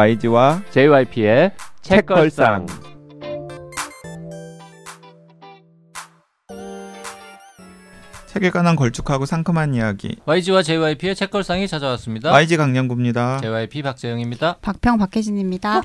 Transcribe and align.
YG와 0.00 0.62
JYP의 0.70 1.52
책걸상. 1.82 2.64
책에 8.28 8.48
관한 8.48 8.76
걸쭉하고 8.76 9.26
상큼한 9.26 9.74
이야기. 9.74 10.16
YG와 10.24 10.62
JYP의 10.62 11.14
책걸상이 11.14 11.68
찾아왔습니다. 11.68 12.32
YG 12.32 12.56
강량구입니다. 12.56 13.40
JYP 13.42 13.82
박재영입니다. 13.82 14.56
박평 14.62 14.96
박혜진입니다. 14.96 15.82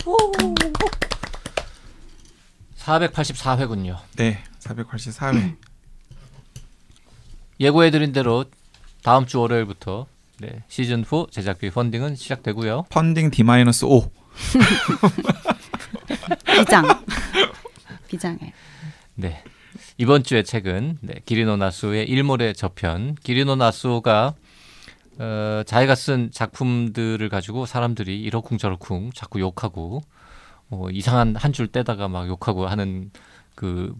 484회군요. 2.78 3.98
네, 4.16 4.42
484회. 4.60 5.58
예고해드린 7.60 8.14
대로 8.14 8.46
다음 9.04 9.26
주 9.26 9.42
월요일부터 9.42 10.08
네, 10.40 10.64
시즌 10.68 11.04
4 11.04 11.28
제작비 11.32 11.70
펀딩은 11.70 12.16
시작되고요. 12.16 12.86
펀딩 12.90 13.32
D-5. 13.32 14.10
비장. 16.46 16.86
비장해. 18.08 18.54
네. 19.16 19.44
이번 19.98 20.24
주의 20.24 20.44
책은 20.44 21.00
네, 21.02 21.16
기리노 21.26 21.58
나수의 21.58 22.08
일몰의 22.10 22.54
저편. 22.54 23.16
기리노 23.24 23.56
나수가 23.56 24.36
어, 25.18 25.62
자기가 25.66 25.96
쓴 25.96 26.30
작품들을 26.32 27.30
가지고 27.30 27.66
사람들이 27.66 28.20
이러쿵저러쿵 28.22 29.12
자꾸 29.14 29.40
욕하고 29.40 30.02
어, 30.70 30.88
이상한 30.92 31.36
한 31.38 31.54
줄 31.54 31.68
떼다가 31.68 32.10
막 32.10 32.28
욕하고 32.28 32.68
하는 32.68 33.12
그 33.56 33.96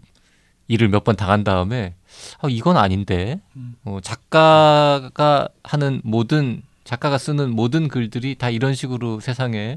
일을 0.68 0.88
몇 0.88 1.04
번 1.04 1.16
당한 1.16 1.44
다음에 1.44 1.94
어, 2.42 2.48
이건 2.48 2.76
아닌데 2.76 3.40
어, 3.84 3.98
작가가 4.02 5.48
하는 5.62 6.00
모든 6.04 6.62
작가가 6.84 7.18
쓰는 7.18 7.50
모든 7.50 7.88
글들이 7.88 8.36
다 8.36 8.50
이런 8.50 8.74
식으로 8.74 9.20
세상에 9.20 9.76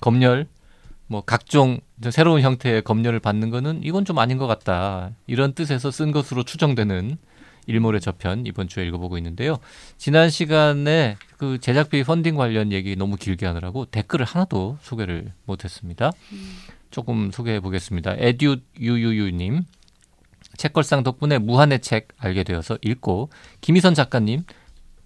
검열 0.00 0.46
뭐 1.06 1.22
각종 1.22 1.80
새로운 2.10 2.40
형태의 2.40 2.82
검열을 2.82 3.20
받는 3.20 3.50
거는 3.50 3.80
이건 3.84 4.04
좀 4.04 4.18
아닌 4.18 4.38
것 4.38 4.46
같다 4.46 5.10
이런 5.26 5.52
뜻에서 5.52 5.90
쓴 5.90 6.12
것으로 6.12 6.42
추정되는 6.42 7.18
일몰의 7.66 8.00
저편 8.00 8.44
이번 8.46 8.66
주에 8.66 8.84
읽어보고 8.86 9.18
있는데요. 9.18 9.58
지난 9.96 10.30
시간에 10.30 11.16
그 11.36 11.58
제작비 11.60 12.02
펀딩 12.02 12.34
관련 12.34 12.72
얘기 12.72 12.96
너무 12.96 13.16
길게 13.16 13.46
하느라고 13.46 13.84
댓글을 13.84 14.26
하나도 14.26 14.78
소개를 14.82 15.32
못했습니다. 15.44 16.10
조금 16.90 17.30
소개해 17.30 17.60
보겠습니다. 17.60 18.14
에듀 18.18 18.56
유유유님 18.80 19.62
책걸상 20.56 21.02
덕분에 21.02 21.38
무한의 21.38 21.80
책 21.80 22.08
알게 22.18 22.44
되어서 22.44 22.78
읽고 22.82 23.30
김희선 23.60 23.94
작가님 23.94 24.44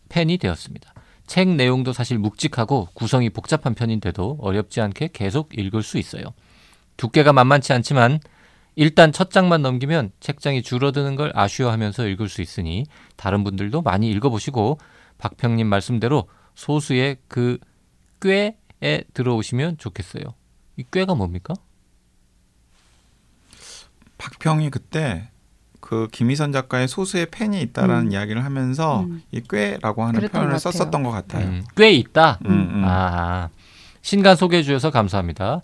팬이 0.08 0.39
되었습니다. 0.39 0.92
책 1.27 1.48
내용도 1.48 1.92
사실 1.92 2.19
묵직하고 2.19 2.89
구성이 2.94 3.30
복잡한 3.30 3.74
편인데도 3.74 4.39
어렵지 4.41 4.80
않게 4.80 5.11
계속 5.12 5.58
읽을 5.58 5.83
수 5.83 5.98
있어요. 5.98 6.24
두께가 6.97 7.33
만만치 7.33 7.72
않지만 7.72 8.20
일단 8.77 9.11
첫 9.11 9.30
장만 9.30 9.62
넘기면 9.62 10.12
책장이 10.20 10.62
줄어드는 10.62 11.17
걸 11.17 11.33
아쉬워하면서 11.34 12.06
읽을 12.08 12.28
수 12.28 12.42
있으니 12.42 12.84
다른 13.17 13.42
분들도 13.42 13.83
많이 13.83 14.11
읽어보시고 14.11 14.78
박평님 15.19 15.67
말씀대로 15.67 16.28
소수의 16.55 17.17
그 17.27 17.58
꾀에 18.20 19.05
들어오시면 19.14 19.78
좋겠어요. 19.78 20.24
이 20.77 20.84
꾀가 20.91 21.14
뭡니까? 21.14 21.55
박평이 24.19 24.70
그때 24.70 25.30
그 25.87 26.09
김희선 26.11 26.51
작가의 26.51 26.89
소수의 26.89 27.27
팬이 27.31 27.61
있다라는 27.62 28.06
음. 28.09 28.11
이야기를 28.12 28.45
하면서 28.45 29.03
음. 29.03 29.23
이 29.31 29.41
꽤라고 29.48 30.03
하는 30.03 30.19
표현을 30.19 30.31
것 30.31 30.39
같아요. 30.41 30.59
썼었던 30.59 31.03
것 31.05 31.12
같아요. 31.12 31.47
음, 31.47 31.65
꽤 31.77 31.92
있다. 31.92 32.41
음, 32.45 32.51
음. 32.51 32.83
아, 32.84 33.51
신간 34.02 34.35
소개해 34.35 34.64
주셔서 34.64 34.91
감사합니다. 34.91 35.61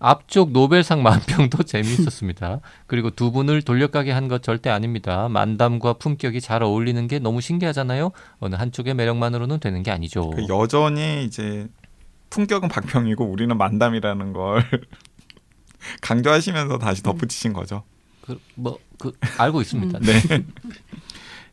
앞쪽 0.00 0.50
노벨상 0.50 1.04
만평도 1.04 1.62
재미있었습니다. 1.70 2.58
그리고 2.88 3.10
두 3.10 3.30
분을 3.30 3.62
돌려가게 3.62 4.10
한 4.10 4.26
것 4.26 4.42
절대 4.42 4.70
아닙니다. 4.70 5.28
만담과 5.28 5.92
품격이 5.94 6.40
잘 6.40 6.64
어울리는 6.64 7.06
게 7.06 7.20
너무 7.20 7.40
신기하잖아요. 7.40 8.10
어느 8.40 8.56
한쪽의 8.56 8.94
매력만으로는 8.94 9.60
되는 9.60 9.84
게 9.84 9.92
아니죠. 9.92 10.30
그 10.30 10.46
여전히 10.48 11.22
이제 11.24 11.68
품격은 12.30 12.70
박평이고 12.70 13.24
우리는 13.24 13.56
만담이라는 13.56 14.32
걸 14.32 14.64
강조하시면서 16.02 16.78
다시 16.78 17.04
덧붙이신 17.04 17.52
거죠. 17.52 17.84
그, 18.22 18.38
뭐, 18.54 18.78
그, 18.98 19.12
알고 19.38 19.60
있습니다. 19.60 19.98
네. 20.00 20.44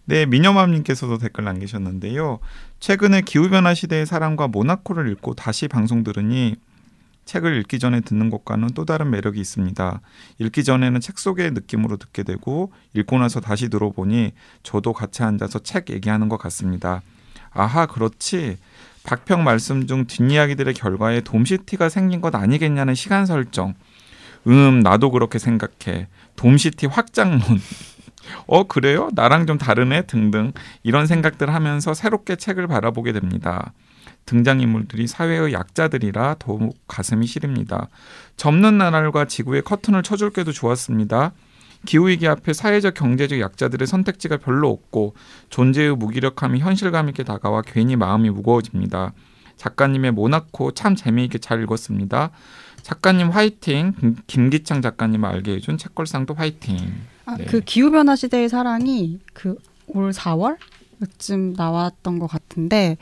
네, 0.06 0.26
민여맘님께서도 0.26 1.18
댓글 1.18 1.44
남기셨는데요. 1.44 2.40
최근에 2.80 3.22
기후변화 3.22 3.74
시대의 3.74 4.06
사랑과 4.06 4.48
모나코를 4.48 5.12
읽고 5.12 5.34
다시 5.34 5.68
방송 5.68 6.04
들으니 6.04 6.56
책을 7.26 7.60
읽기 7.60 7.78
전에 7.78 8.00
듣는 8.00 8.30
것과는 8.30 8.70
또 8.74 8.86
다른 8.86 9.10
매력이 9.12 9.40
있습니다. 9.40 10.02
읽기 10.40 10.64
전에는 10.64 11.02
책 11.02 11.20
속의 11.20 11.52
느낌으로 11.52 11.98
듣게 11.98 12.24
되고 12.24 12.72
읽고 12.94 13.20
나서 13.20 13.42
다시 13.42 13.70
들어보니 13.70 14.32
저도 14.64 14.94
같이 14.94 15.24
앉아서 15.24 15.60
책 15.60 15.90
얘기하는 15.90 16.30
것 16.30 16.38
같습니다. 16.38 17.02
아하, 17.52 17.86
그렇지. 17.86 18.58
박평 19.04 19.44
말씀 19.44 19.88
중 19.88 20.06
뒷이야기들의 20.06 20.74
결과에 20.74 21.22
돔시티가 21.22 21.90
생긴 21.90 22.22
것 22.22 22.34
아니겠냐는 22.34 22.96
시간 22.96 23.26
설정. 23.26 23.74
음, 24.48 24.80
나도 24.80 25.12
그렇게 25.12 25.40
생각해. 25.40 26.08
돔시티 26.36 26.88
확장론. 26.88 27.42
어, 28.48 28.64
그래요? 28.64 29.10
나랑 29.14 29.46
좀 29.46 29.58
다르네? 29.58 30.04
등등. 30.04 30.54
이런 30.84 31.08
생각들 31.08 31.54
하면서 31.54 31.94
새롭게 31.94 32.36
책을 32.36 32.68
바라보게 32.68 33.12
됩니다. 33.14 33.74
등장인물들이 34.26 35.08
사회의 35.08 35.54
약자들이라 35.54 36.36
더욱 36.40 36.76
가슴이 36.88 37.26
시립니다. 37.26 37.88
접는 38.36 38.78
나날과 38.78 39.26
지구의 39.26 39.64
커튼을 39.64 40.04
쳐줄 40.04 40.32
게도 40.32 40.52
좋았습니다. 40.52 41.32
기후위기 41.86 42.28
앞에 42.28 42.54
사회적 42.54 42.94
경제적 42.94 43.40
약자들의 43.40 43.88
선택지가 43.88 44.38
별로 44.38 44.70
없고 44.70 45.16
존재의 45.50 45.96
무기력함이 45.96 46.60
현실감 46.60 47.08
있게 47.10 47.24
다가와 47.24 47.62
괜히 47.62 47.96
마음이 47.96 48.30
무거워집니다. 48.30 49.14
작가님의 49.56 50.12
모나코 50.12 50.72
참 50.72 50.96
재미있게 50.96 51.38
잘 51.38 51.62
읽었습니다. 51.64 52.32
작가님 52.92 53.30
화이팅, 53.32 53.94
김- 54.00 54.16
김기창 54.28 54.82
작가님을 54.82 55.28
알게 55.28 55.56
해준 55.56 55.78
책걸상도 55.78 56.36
화이팅. 56.36 56.78
아, 57.26 57.36
네. 57.36 57.44
그 57.44 57.60
기후 57.60 57.92
변화 57.92 58.16
시대의 58.16 58.48
사랑이 58.48 59.20
그 59.34 59.56
올 59.88 60.12
4월쯤 60.12 61.56
나왔던 61.58 62.20
것 62.20 62.28
같은데 62.28 62.96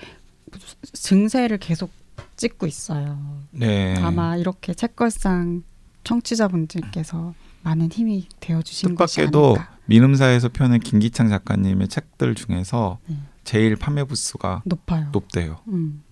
증세를 0.94 1.58
계속 1.60 1.92
찍고 2.36 2.66
있어요. 2.68 3.44
네. 3.52 3.96
아마 4.00 4.36
이렇게 4.38 4.74
책걸상 4.74 5.64
청취자분들께서 6.04 7.34
많은 7.64 7.92
힘이 7.92 8.28
되어 8.40 8.62
주신 8.62 8.94
것이 8.96 9.16
뜻밖에도 9.18 9.56
아닐까. 9.56 9.78
민음사에서 9.86 10.50
펴낸 10.50 10.80
김기창 10.80 11.30
작가님의 11.30 11.88
책들 11.90 12.34
중에서 12.36 13.00
네. 13.08 13.18
제일 13.44 13.76
판매 13.76 14.04
부수가 14.04 14.62
높아요. 14.66 15.10
높대요. 15.12 15.58
음. 15.68 16.04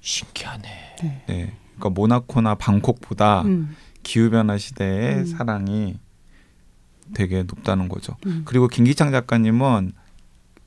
신기하네. 0.00 0.96
네. 1.28 1.56
그러니까 1.78 1.90
모나코나 1.90 2.54
방콕보다 2.56 3.42
음. 3.42 3.74
기후 4.02 4.30
변화 4.30 4.58
시대의 4.58 5.18
음. 5.18 5.26
사랑이 5.26 5.98
되게 7.14 7.42
높다는 7.42 7.88
거죠. 7.88 8.16
음. 8.26 8.42
그리고 8.44 8.68
김기창 8.68 9.10
작가님은 9.12 9.92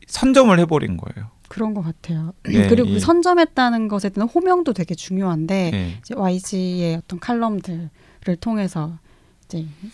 선점을 0.07 0.57
해버린 0.59 0.97
거예요. 0.97 1.29
그런 1.47 1.73
것 1.73 1.81
같아요. 1.81 2.33
네, 2.43 2.67
그리고 2.69 2.87
이- 2.89 2.93
그 2.93 2.99
선점했다는 2.99 3.87
것에 3.87 4.09
대한 4.09 4.27
호명도 4.29 4.73
되게 4.73 4.95
중요한데 4.95 5.69
네. 5.71 5.97
이제 5.99 6.15
YG의 6.15 6.95
어떤 6.97 7.19
칼럼들을 7.19 7.89
통해서 8.39 8.97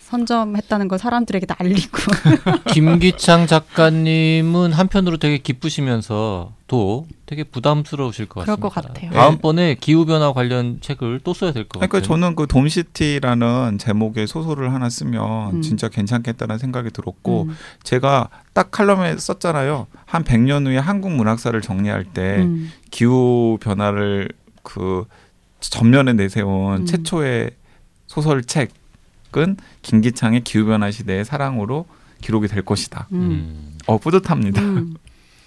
선점했다는 0.00 0.88
걸 0.88 0.98
사람들에게 0.98 1.46
다 1.46 1.56
알리고 1.58 1.98
김기창 2.72 3.46
작가님은 3.46 4.72
한편으로 4.72 5.16
되게 5.18 5.38
기쁘시면서 5.38 6.52
또 6.66 7.06
되게 7.24 7.44
부담스러우실 7.44 8.26
것 8.26 8.42
그럴 8.42 8.56
같습니다. 8.56 8.68
것 8.68 8.74
같아요. 8.92 9.10
다음번에 9.12 9.76
기후 9.80 10.04
변화 10.04 10.32
관련 10.32 10.78
책을 10.80 11.20
또 11.24 11.32
써야 11.34 11.52
될 11.52 11.64
것 11.64 11.80
같아요. 11.80 11.88
그러니까 11.88 12.06
저는 12.06 12.36
그 12.36 12.46
돔시티라는 12.46 13.78
제목의 13.78 14.26
소설을 14.26 14.72
하나 14.74 14.88
쓰면 14.90 15.56
음. 15.56 15.62
진짜 15.62 15.88
괜찮겠다는 15.88 16.58
생각이 16.58 16.90
들었고 16.90 17.42
음. 17.48 17.56
제가 17.84 18.28
딱 18.52 18.70
칼럼에 18.70 19.16
썼잖아요. 19.16 19.86
한 20.04 20.24
100년 20.24 20.66
후에 20.66 20.76
한국 20.78 21.12
문학사를 21.12 21.58
정리할 21.62 22.04
때 22.04 22.38
음. 22.40 22.70
기후 22.90 23.58
변화를 23.60 24.28
그 24.62 25.04
전면에 25.60 26.12
내세운 26.12 26.82
음. 26.82 26.86
최초의 26.86 27.50
소설책 28.06 28.70
은 29.36 29.56
김기창의 29.82 30.42
기후 30.44 30.64
변화 30.66 30.90
시대의 30.90 31.24
사랑으로 31.24 31.86
기록이 32.20 32.48
될 32.48 32.64
것이다. 32.64 33.08
음. 33.12 33.18
음. 33.18 33.78
어 33.86 33.98
뿌듯합니다. 33.98 34.60
음. 34.60 34.94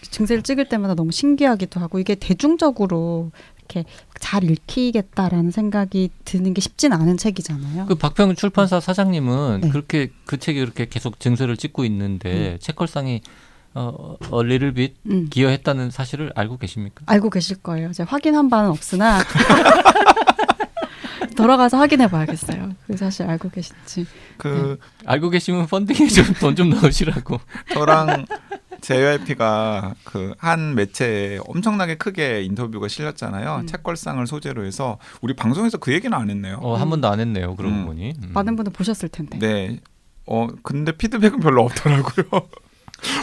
증세를 0.02 0.44
찍을 0.44 0.70
때마다 0.70 0.96
너무 0.96 1.12
신기하기도 1.12 1.80
하고 1.80 2.00
이게 2.00 2.16
대중적으로 2.16 3.32
이렇게 3.58 3.86
잘 4.20 4.44
읽히겠다라는 4.44 5.52
생각이 5.52 6.10
드는 6.26 6.54
게 6.54 6.62
쉽진 6.62 6.94
않은 6.94 7.18
책이잖아요. 7.18 7.86
그 7.86 7.96
박평 7.96 8.36
출판사 8.36 8.80
사장님은 8.80 9.62
네. 9.62 9.70
그렇게 9.70 10.12
그 10.26 10.38
책이 10.38 10.60
그렇게 10.60 10.88
계속 10.90 11.20
증세를 11.20 11.58
찍고 11.58 11.86
있는데 11.86 12.58
책걸상이 12.60 13.22
어, 13.74 14.18
a 14.34 14.40
little 14.40 14.74
bit 14.74 14.96
음. 15.10 15.28
기여했다는 15.30 15.92
사실을 15.92 16.32
알고 16.36 16.58
계십니까? 16.58 17.04
알고 17.06 17.30
계실 17.30 17.58
거예요. 17.58 17.94
제가 17.94 18.12
확인한 18.12 18.50
바는 18.50 18.70
없으나 18.70 19.20
돌아가서 21.36 21.78
확인해 21.78 22.08
봐야겠어요. 22.10 22.72
그 22.88 22.98
사실 22.98 23.28
알고 23.28 23.50
계신지. 23.50 24.06
그 24.38 24.78
알고 25.06 25.30
계시면 25.30 25.68
펀딩에 25.68 26.08
좀 26.08 26.26
돈 26.40 26.56
좀 26.56 26.70
넣으시라고. 26.70 27.40
저랑 27.74 28.26
JYP가 28.82 29.96
그 30.04 30.34
한 30.38 30.76
매체에 30.76 31.40
엄청나게 31.46 31.96
크게 31.98 32.42
인터뷰가 32.44 32.88
실렸잖아요. 32.88 33.58
음. 33.62 33.68
책걸상을 33.68 34.26
소재로 34.28 34.66
해서 34.66 34.98
우리 35.22 35.36
방송에서 35.36 35.78
그 35.78 35.94
얘기는 35.94 36.16
안 36.18 36.30
했네요. 36.30 36.58
어, 36.62 36.76
한 36.76 36.90
번도 36.90 37.08
안 37.08 37.20
했네요. 37.20 37.56
그러고 37.56 37.76
음. 37.76 37.86
보니. 37.86 38.14
음. 38.24 38.32
많은 38.34 38.56
분들 38.56 38.74
보셨을 38.74 39.10
텐데. 39.10 39.38
네. 39.40 39.80
어 40.26 40.48
근데 40.64 40.92
피드백은 40.92 41.40
별로 41.40 41.64
없더라고요. 41.64 42.26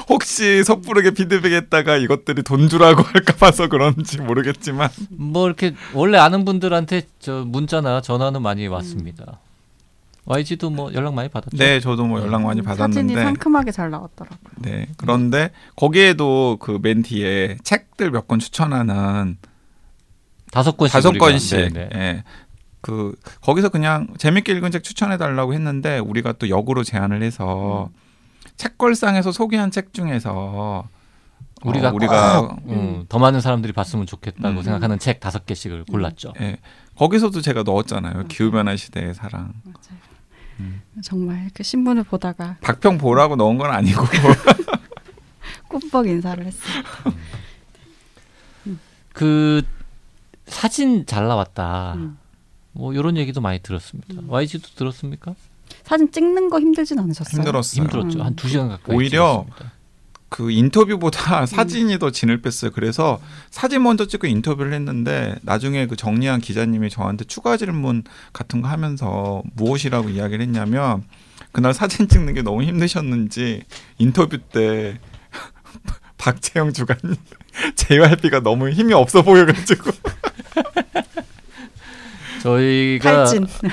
혹시 0.09 0.65
섣부르게 0.65 1.13
피드백했다가 1.13 1.97
이것들이 1.97 2.43
돈 2.43 2.69
주라고 2.69 3.03
할까 3.03 3.35
봐서 3.37 3.69
그런지 3.69 4.21
모르겠지만 4.21 4.89
뭐 5.11 5.47
이렇게 5.47 5.75
원래 5.95 6.19
아는 6.19 6.45
분들한테 6.45 7.03
저 7.21 7.45
문자나 7.47 8.01
전화는 8.01 8.43
많이 8.43 8.67
왔습니다. 8.67 9.39
YG도 10.25 10.69
뭐 10.71 10.93
연락 10.93 11.15
많이 11.15 11.29
받았죠. 11.31 11.57
네 11.57 11.81
저도 11.81 12.05
뭐 12.07 12.21
연락 12.21 12.43
많이 12.43 12.61
음, 12.61 12.65
사진이 12.65 12.77
받았는데 12.77 13.23
상큼하게 13.23 13.73
잘 13.73 13.91
나왔더라고요. 13.91 14.39
네 14.57 14.87
그런데 14.99 15.51
거기에도 15.77 16.59
그 16.61 16.79
맨 16.83 17.03
뒤에 17.03 17.57
책들 17.65 18.11
몇 18.11 18.27
권 18.27 18.39
추천하는 18.39 19.39
다섯 20.51 20.77
권씩 20.77 20.93
다섯 20.93 21.13
권씩 21.13 21.73
네, 21.73 21.89
네. 21.89 21.89
예. 21.95 22.25
그 22.81 23.15
거기서 23.41 23.71
그냥 23.71 24.09
재밌게 24.19 24.53
읽은 24.53 24.71
책 24.71 24.83
추천해 24.85 25.17
달라고 25.17 25.53
했는데 25.55 25.99
우리가 25.99 26.33
또 26.33 26.49
역으로 26.49 26.85
제안을 26.85 27.23
해서 27.23 27.91
책걸상에서 28.59 29.33
소개한 29.33 29.71
책 29.71 29.95
중에서 29.95 30.87
우리가 31.65 31.89
어, 31.89 31.93
우리가 31.93 32.41
꼭, 32.41 32.59
음, 32.69 33.05
더 33.09 33.19
많은 33.19 33.41
사람들이 33.41 33.73
봤으면 33.73 34.07
좋겠다고 34.07 34.59
음. 34.59 34.63
생각하는 34.63 34.99
책 34.99 35.21
다섯 35.21 35.47
개씩을 35.47 35.85
골랐죠. 35.85 36.35
예. 36.41 36.59
거기서도 36.97 37.41
제가 37.41 37.63
넣었잖아요. 37.63 38.27
기후 38.29 38.51
변화 38.51 38.77
시대의 38.77 39.15
사랑. 39.15 39.55
맞아요. 39.65 39.99
음. 40.61 40.83
정말 41.03 41.51
그 41.55 41.63
신문을 41.63 42.03
보다가 42.03 42.57
박평 42.61 42.99
보라고 42.99 43.37
넣은 43.37 43.59
건 43.59 43.71
아니고 43.71 44.05
꾸벅 45.69 46.09
인사를 46.09 46.45
했어요. 46.45 46.83
그 49.13 49.63
사진 50.47 51.07
잘 51.07 51.29
나왔다. 51.29 51.95
음. 51.95 52.19
뭐 52.73 52.93
이런 52.93 53.17
얘기도 53.17 53.41
많이 53.41 53.61
들었습니다. 53.61 54.15
음. 54.15 54.27
YG도 54.29 54.71
들었습니까? 54.75 55.35
사진 55.85 56.11
찍는 56.11 56.50
거 56.50 56.61
힘들진 56.61 56.99
않으셨어요? 56.99 57.38
힘들었어요. 57.41 57.82
힘들었죠. 57.82 58.19
음. 58.19 58.25
한두 58.25 58.49
시간 58.49 58.69
가까이 58.69 58.97
오히려 58.97 59.44
찍었습니다. 59.47 59.79
그 60.29 60.50
인터뷰보다 60.50 61.47
사진이 61.47 61.99
더 61.99 62.11
진을 62.11 62.43
뺐어요. 62.43 62.70
그래서 62.73 63.20
사진 63.50 63.82
먼저 63.82 64.06
찍고 64.06 64.26
인터뷰를 64.26 64.73
했는데 64.75 65.37
나중에 65.43 65.87
그 65.87 65.97
정리한 65.97 66.41
기자님이 66.41 66.91
저한테 66.91 67.25
추가 67.25 67.56
질문 67.56 68.05
같은 68.32 68.61
거 68.61 68.69
하면서 68.69 69.43
무엇이라고 69.55 70.11
이야기를 70.11 70.44
했냐면 70.44 71.05
그날 71.53 71.73
사진 71.73 72.09
찍는 72.09 72.35
게 72.35 72.43
너무 72.43 72.62
힘드셨는지 72.62 73.62
인터뷰 73.97 74.38
때 74.38 74.99
박재영 76.19 76.73
주간님 76.73 77.17
JYP가 77.76 78.41
너무 78.41 78.69
힘이 78.71 78.93
없어 78.93 79.23
보여가지고 79.23 79.91
저희가. 82.43 83.25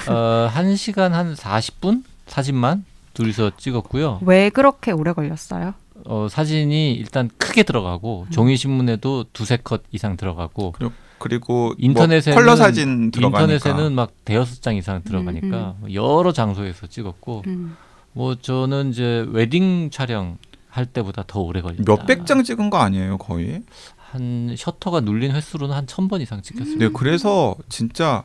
어, 0.10 0.48
한 0.52 0.76
시간 0.76 1.14
한 1.14 1.34
40분 1.36 2.04
사진만 2.28 2.86
둘이서 3.14 3.52
찍었고요. 3.58 4.20
왜 4.24 4.50
그렇게 4.50 4.92
오래 4.92 5.14
걸렸어요? 5.14 5.74
어, 6.06 6.28
사진이 6.30 6.94
일단 6.94 7.30
크게 7.38 7.64
들어가고 7.64 8.28
종이 8.32 8.58
신문에도 8.58 9.26
두세 9.34 9.58
컷 9.64 9.84
이상 9.92 10.18
들어가고 10.18 10.74
그리고 11.18 11.74
인터넷에는 11.78 12.36
뭐 12.36 12.44
컬러 12.44 12.56
사진 12.58 13.12
들어가니까 13.12 13.54
인터넷에는 13.54 13.94
막 13.94 14.12
대여섯 14.26 14.62
장 14.62 14.76
이상 14.76 15.02
들어가니까 15.04 15.76
여러 15.94 16.34
장소에서 16.34 16.88
찍었고 16.88 17.44
음. 17.48 17.78
뭐 18.12 18.36
저는 18.36 18.92
이제 18.92 19.26
웨딩 19.30 19.90
촬영 19.92 20.38
할 20.70 20.86
때보다 20.86 21.24
더 21.26 21.40
오래 21.40 21.62
걸렸다. 21.62 21.84
몇백 21.88 22.26
장 22.26 22.44
찍은 22.44 22.70
거 22.70 22.78
아니에요 22.80 23.18
거의? 23.18 23.64
한 24.12 24.54
셔터가 24.58 25.00
눌린 25.02 25.32
횟수로는 25.32 25.74
한 25.76 25.86
천 25.88 26.10
번 26.10 26.20
이상 26.22 26.42
찍혔습니다. 26.42 26.86
네, 26.86 26.92
그래서 26.94 27.56
진짜 27.70 28.24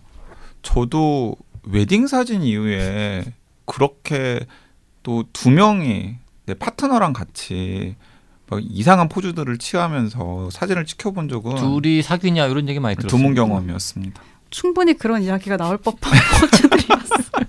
저도 0.62 1.36
웨딩 1.64 2.06
사진 2.06 2.42
이후에 2.42 3.24
그렇게 3.66 4.40
또 5.02 5.24
두 5.32 5.50
명이 5.50 6.16
내 6.46 6.54
파트너랑 6.54 7.12
같이 7.12 7.96
막 8.48 8.60
이상한 8.62 9.08
포즈들을 9.08 9.56
취하면서 9.58 10.50
사진을 10.50 10.84
찍혀본 10.84 11.28
적은 11.28 11.56
둘이 11.56 12.02
사귀냐 12.02 12.46
이런 12.46 12.68
얘기 12.68 12.80
많이 12.80 12.96
들었어요. 12.96 13.16
드문 13.16 13.34
경험이었습니다. 13.34 14.20
충분히 14.50 14.94
그런 14.94 15.22
이야기가 15.22 15.56
나올 15.56 15.78
법한 15.78 16.12
포즈들이었어요. 16.40 17.46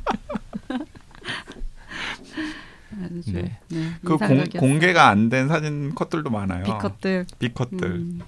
아주, 3.04 3.31
네. 3.31 3.58
네, 3.69 3.92
그 4.04 4.18
공. 4.18 4.44
공개가 4.60 5.08
안 5.10 5.30
된 5.30 5.48
사진 5.48 5.96
컷들도 5.96 6.30
많아요. 6.30 6.63
비컷들. 6.63 7.25
B컷들. 7.40 7.84
음. 7.88 8.22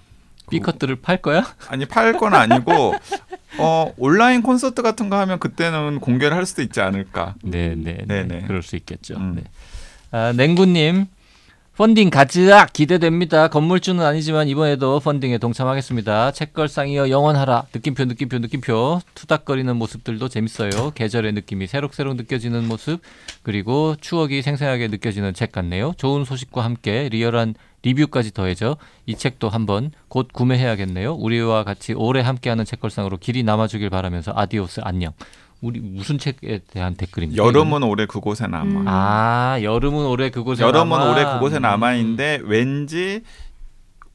B컷들을 0.49 0.95
팔 0.97 1.21
거야? 1.21 1.43
아니 1.69 1.85
팔 1.85 2.13
건 2.17 2.33
아니고 2.33 2.95
어 3.59 3.93
온라인 3.97 4.41
콘서트 4.41 4.81
같은 4.81 5.09
거 5.09 5.19
하면 5.19 5.39
그때는 5.39 5.99
공개를 5.99 6.35
할 6.35 6.45
수도 6.45 6.61
있지 6.61 6.81
않을까. 6.81 7.35
네, 7.43 7.75
네, 7.75 7.97
네. 8.07 8.43
그럴 8.47 8.63
수 8.63 8.75
있겠죠. 8.75 9.15
음. 9.15 9.35
네. 9.35 9.43
아, 10.11 10.31
냉구님 10.33 11.07
펀딩 11.75 12.11
가즈악 12.11 12.71
기대됩니다. 12.71 13.47
건물주는 13.47 14.05
아니지만 14.05 14.47
이번에도 14.47 14.99
펀딩에 14.99 15.39
동참하겠습니다. 15.39 16.31
책걸상이여 16.31 17.09
영원하라. 17.09 17.65
느낌표, 17.73 18.05
느낌표, 18.05 18.37
느낌표. 18.37 19.01
투닥거리는 19.15 19.75
모습들도 19.75 20.29
재밌어요. 20.29 20.91
계절의 20.93 21.33
느낌이 21.33 21.65
새록새록 21.65 22.15
느껴지는 22.15 22.67
모습 22.67 23.01
그리고 23.41 23.95
추억이 23.99 24.43
생생하게 24.43 24.89
느껴지는 24.89 25.33
책 25.33 25.51
같네요. 25.51 25.93
좋은 25.97 26.25
소식과 26.25 26.63
함께 26.63 27.09
리얼한 27.09 27.55
리뷰까지 27.81 28.35
더해져 28.35 28.77
이 29.07 29.15
책도 29.15 29.49
한번 29.49 29.89
곧 30.09 30.27
구매해야겠네요. 30.31 31.15
우리와 31.15 31.63
같이 31.63 31.93
오래 31.93 32.21
함께하는 32.21 32.65
책걸상으로 32.65 33.17
길이 33.17 33.41
남아주길 33.41 33.89
바라면서 33.89 34.31
아디오스 34.35 34.81
안녕. 34.83 35.11
우리 35.63 35.79
무슨 35.79 36.17
책에 36.19 36.59
대한 36.71 36.95
댓글입니까? 36.95 37.43
여름은 37.43 37.83
올해 37.83 38.05
그곳에 38.05 38.47
남아. 38.47 38.63
음. 38.81 38.85
아 38.87 39.57
여름은 39.61 40.05
올해 40.05 40.29
그곳에 40.29 40.61
여름은 40.63 40.89
남아. 40.99 41.11
올해 41.11 41.23
그곳에 41.25 41.57
음. 41.57 41.61
남아있는데 41.61 42.41
왠지 42.43 43.23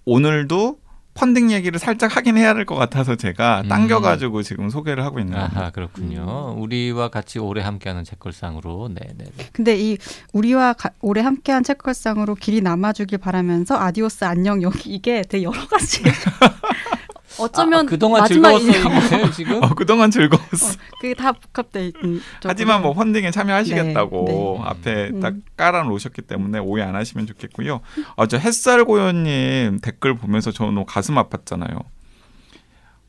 오늘도 0.05 0.78
펀딩 1.14 1.50
얘기를 1.50 1.81
살짝 1.81 2.17
하긴 2.17 2.37
해야 2.37 2.55
될 2.55 2.64
것 2.64 2.76
같아서 2.76 3.17
제가 3.17 3.62
음. 3.64 3.69
당겨가지고 3.69 4.43
지금 4.45 4.71
소개를 4.71 5.05
하고 5.05 5.19
있는 5.19 5.37
겁니다. 5.37 5.61
아하 5.62 5.71
그렇군요. 5.71 6.55
우리와 6.59 7.09
같이 7.09 7.38
오래 7.40 7.61
함께하는 7.62 8.05
책걸상으로 8.05 8.90
네 8.95 9.00
네. 9.17 9.25
근데 9.52 9.76
이 9.76 9.99
우리와 10.33 10.75
가, 10.75 10.90
오래 11.00 11.21
함께한 11.23 11.64
책걸상으로 11.64 12.37
길이 12.37 12.61
남아주길 12.61 13.19
바라면서 13.19 13.76
아디오스 13.78 14.25
안녕 14.26 14.62
여기 14.62 14.90
이게 14.95 15.23
되게 15.28 15.43
여러 15.45 15.67
가지. 15.67 16.02
어쩌면 17.39 17.87
아, 17.87 17.89
그동안 17.89 18.23
마지막 18.23 18.59
즐거웠어요 18.59 19.31
지금. 19.33 19.61
어, 19.63 19.75
그동안 19.75 20.11
즐거웠어. 20.11 20.79
그게 21.01 21.15
다 21.15 21.33
복합돼 21.33 21.87
있는. 21.87 22.21
하지만 22.45 22.83
뭐 22.83 22.95
펀딩에 22.95 23.31
참여하시겠다고 23.31 24.25
네, 24.27 24.35
네. 24.35 24.69
앞에 24.69 25.09
음. 25.15 25.21
딱 25.21 25.35
깔아 25.57 25.83
놓으셨기 25.85 26.23
때문에 26.23 26.59
오해 26.59 26.83
안 26.83 26.95
하시면 26.95 27.27
좋겠고요. 27.27 27.81
아, 28.17 28.27
저 28.27 28.39
햇살 28.39 28.85
고요님 28.85 29.81
댓글 29.83 30.15
보면서 30.15 30.51
저는 30.51 30.75
너무 30.75 30.87
가슴 30.87 31.17
아팠잖아요. 31.17 31.85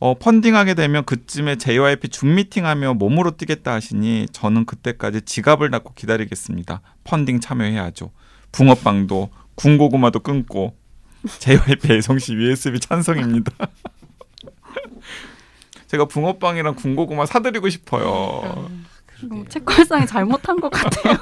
어, 0.02 0.14
펀딩하게 0.18 0.76
되면 0.76 1.04
그쯤에 1.04 1.58
JYP 1.58 2.08
줌 2.10 2.36
미팅하며 2.36 2.94
몸으로 2.96 3.32
뛰겠다 3.32 3.74
하시니 3.74 4.28
저는 4.32 4.66
그때까지 4.66 5.24
지갑을 5.24 5.72
닫고 5.72 5.94
기다리겠습니다. 5.94 6.82
펀딩 7.04 7.42
참여해야죠. 7.42 8.12
붕어빵도 8.52 9.30
군고구마도 9.56 10.22
끊고 10.22 10.78
JYP 11.40 11.94
애성시 11.94 12.34
USB 12.34 12.80
찬성입니다. 12.80 13.52
제가 15.90 16.06
붕어빵이랑 16.06 16.76
군고구마 16.76 17.26
사드리고 17.26 17.68
싶어요. 17.70 18.70
음, 19.32 19.46
책걸상이 19.50 20.06
잘못한 20.06 20.62
것 20.62 20.70
같아요. 20.70 21.18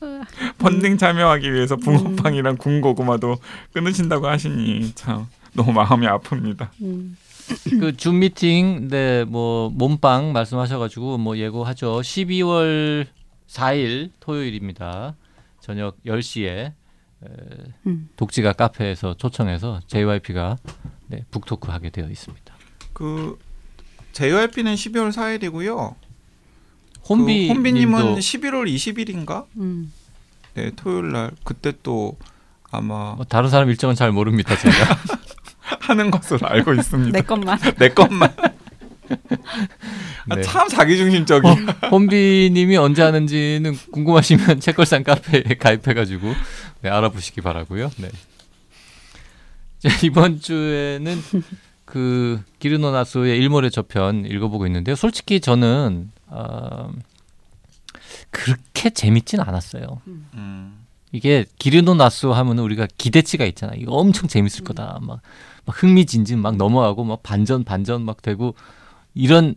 펀딩 0.58 0.96
참여하기 0.96 1.52
위해서 1.52 1.76
붕어빵이랑 1.76 2.56
군고구마도 2.56 3.36
끊으신다고 3.74 4.28
하시니 4.28 4.94
참 4.94 5.26
너무 5.52 5.72
마음이 5.72 6.06
아픕니다. 6.06 6.70
음. 6.80 7.16
그줌 7.80 8.20
미팅 8.20 8.88
네뭐 8.88 9.70
몸빵 9.74 10.32
말씀하셔가지고 10.32 11.18
뭐 11.18 11.36
예고하죠. 11.36 12.00
12월 12.00 13.06
4일 13.46 14.10
토요일입니다. 14.20 15.16
저녁 15.60 16.02
10시에 16.06 16.72
음. 17.86 18.08
독지가 18.16 18.52
카페에서 18.52 19.14
초청해서 19.14 19.80
JYP가 19.86 20.56
네, 21.08 21.24
북토크 21.30 21.70
하게 21.70 21.90
되어 21.90 22.08
있습니다. 22.08 22.54
그 22.92 23.38
JYP는 24.12 24.74
12월 24.74 25.12
4일이고요. 25.12 25.94
혼비 27.08 27.48
그 27.48 27.54
혼비님은 27.54 28.04
님도 28.04 28.18
11월 28.18 28.72
20일인가? 28.74 29.46
음. 29.56 29.92
네, 30.54 30.70
토요일 30.76 31.12
날 31.12 31.30
그때 31.44 31.72
또 31.82 32.16
아마 32.70 33.14
뭐 33.14 33.24
다른 33.24 33.48
사람 33.48 33.68
일정은 33.68 33.94
잘 33.94 34.12
모릅니다 34.12 34.56
제가. 34.56 34.76
하는 35.80 36.10
것으로 36.10 36.46
알고 36.46 36.74
있습니다. 36.74 37.18
내 37.18 37.22
것만. 37.22 37.58
내 37.78 37.88
것만. 37.88 38.34
아, 40.30 40.36
네. 40.36 40.42
참 40.42 40.68
자기중심적이야. 40.68 41.54
홈비님이 41.90 42.76
언제 42.76 43.02
하는지는 43.02 43.74
궁금하시면 43.92 44.60
책걸상 44.60 45.02
카페에 45.02 45.42
가입해가지고 45.58 46.34
네, 46.82 46.90
알아보시기 46.90 47.40
바라고요. 47.40 47.90
네. 47.98 48.08
자, 49.78 49.88
이번 50.04 50.40
주에는 50.40 51.18
그 51.84 52.42
기르노나스의 52.58 53.38
일몰의 53.38 53.70
저편 53.70 54.26
읽어보고 54.26 54.66
있는데요. 54.66 54.94
솔직히 54.96 55.40
저는 55.40 56.10
어, 56.26 56.92
그렇게 58.30 58.90
재밌진 58.90 59.40
않았어요. 59.40 60.02
음. 60.06 60.84
이게 61.12 61.46
기르노나스 61.58 62.26
하면은 62.26 62.62
우리가 62.64 62.86
기대치가 62.98 63.44
있잖아. 63.46 63.72
이거 63.74 63.92
엄청 63.92 64.28
재밌을 64.28 64.64
거다. 64.64 64.98
막, 65.00 65.20
막 65.64 65.82
흥미진진 65.82 66.40
막 66.40 66.56
넘어가고 66.56 67.04
막 67.04 67.22
반전 67.22 67.64
반전 67.64 68.02
막 68.02 68.20
되고 68.20 68.54
이런 69.14 69.54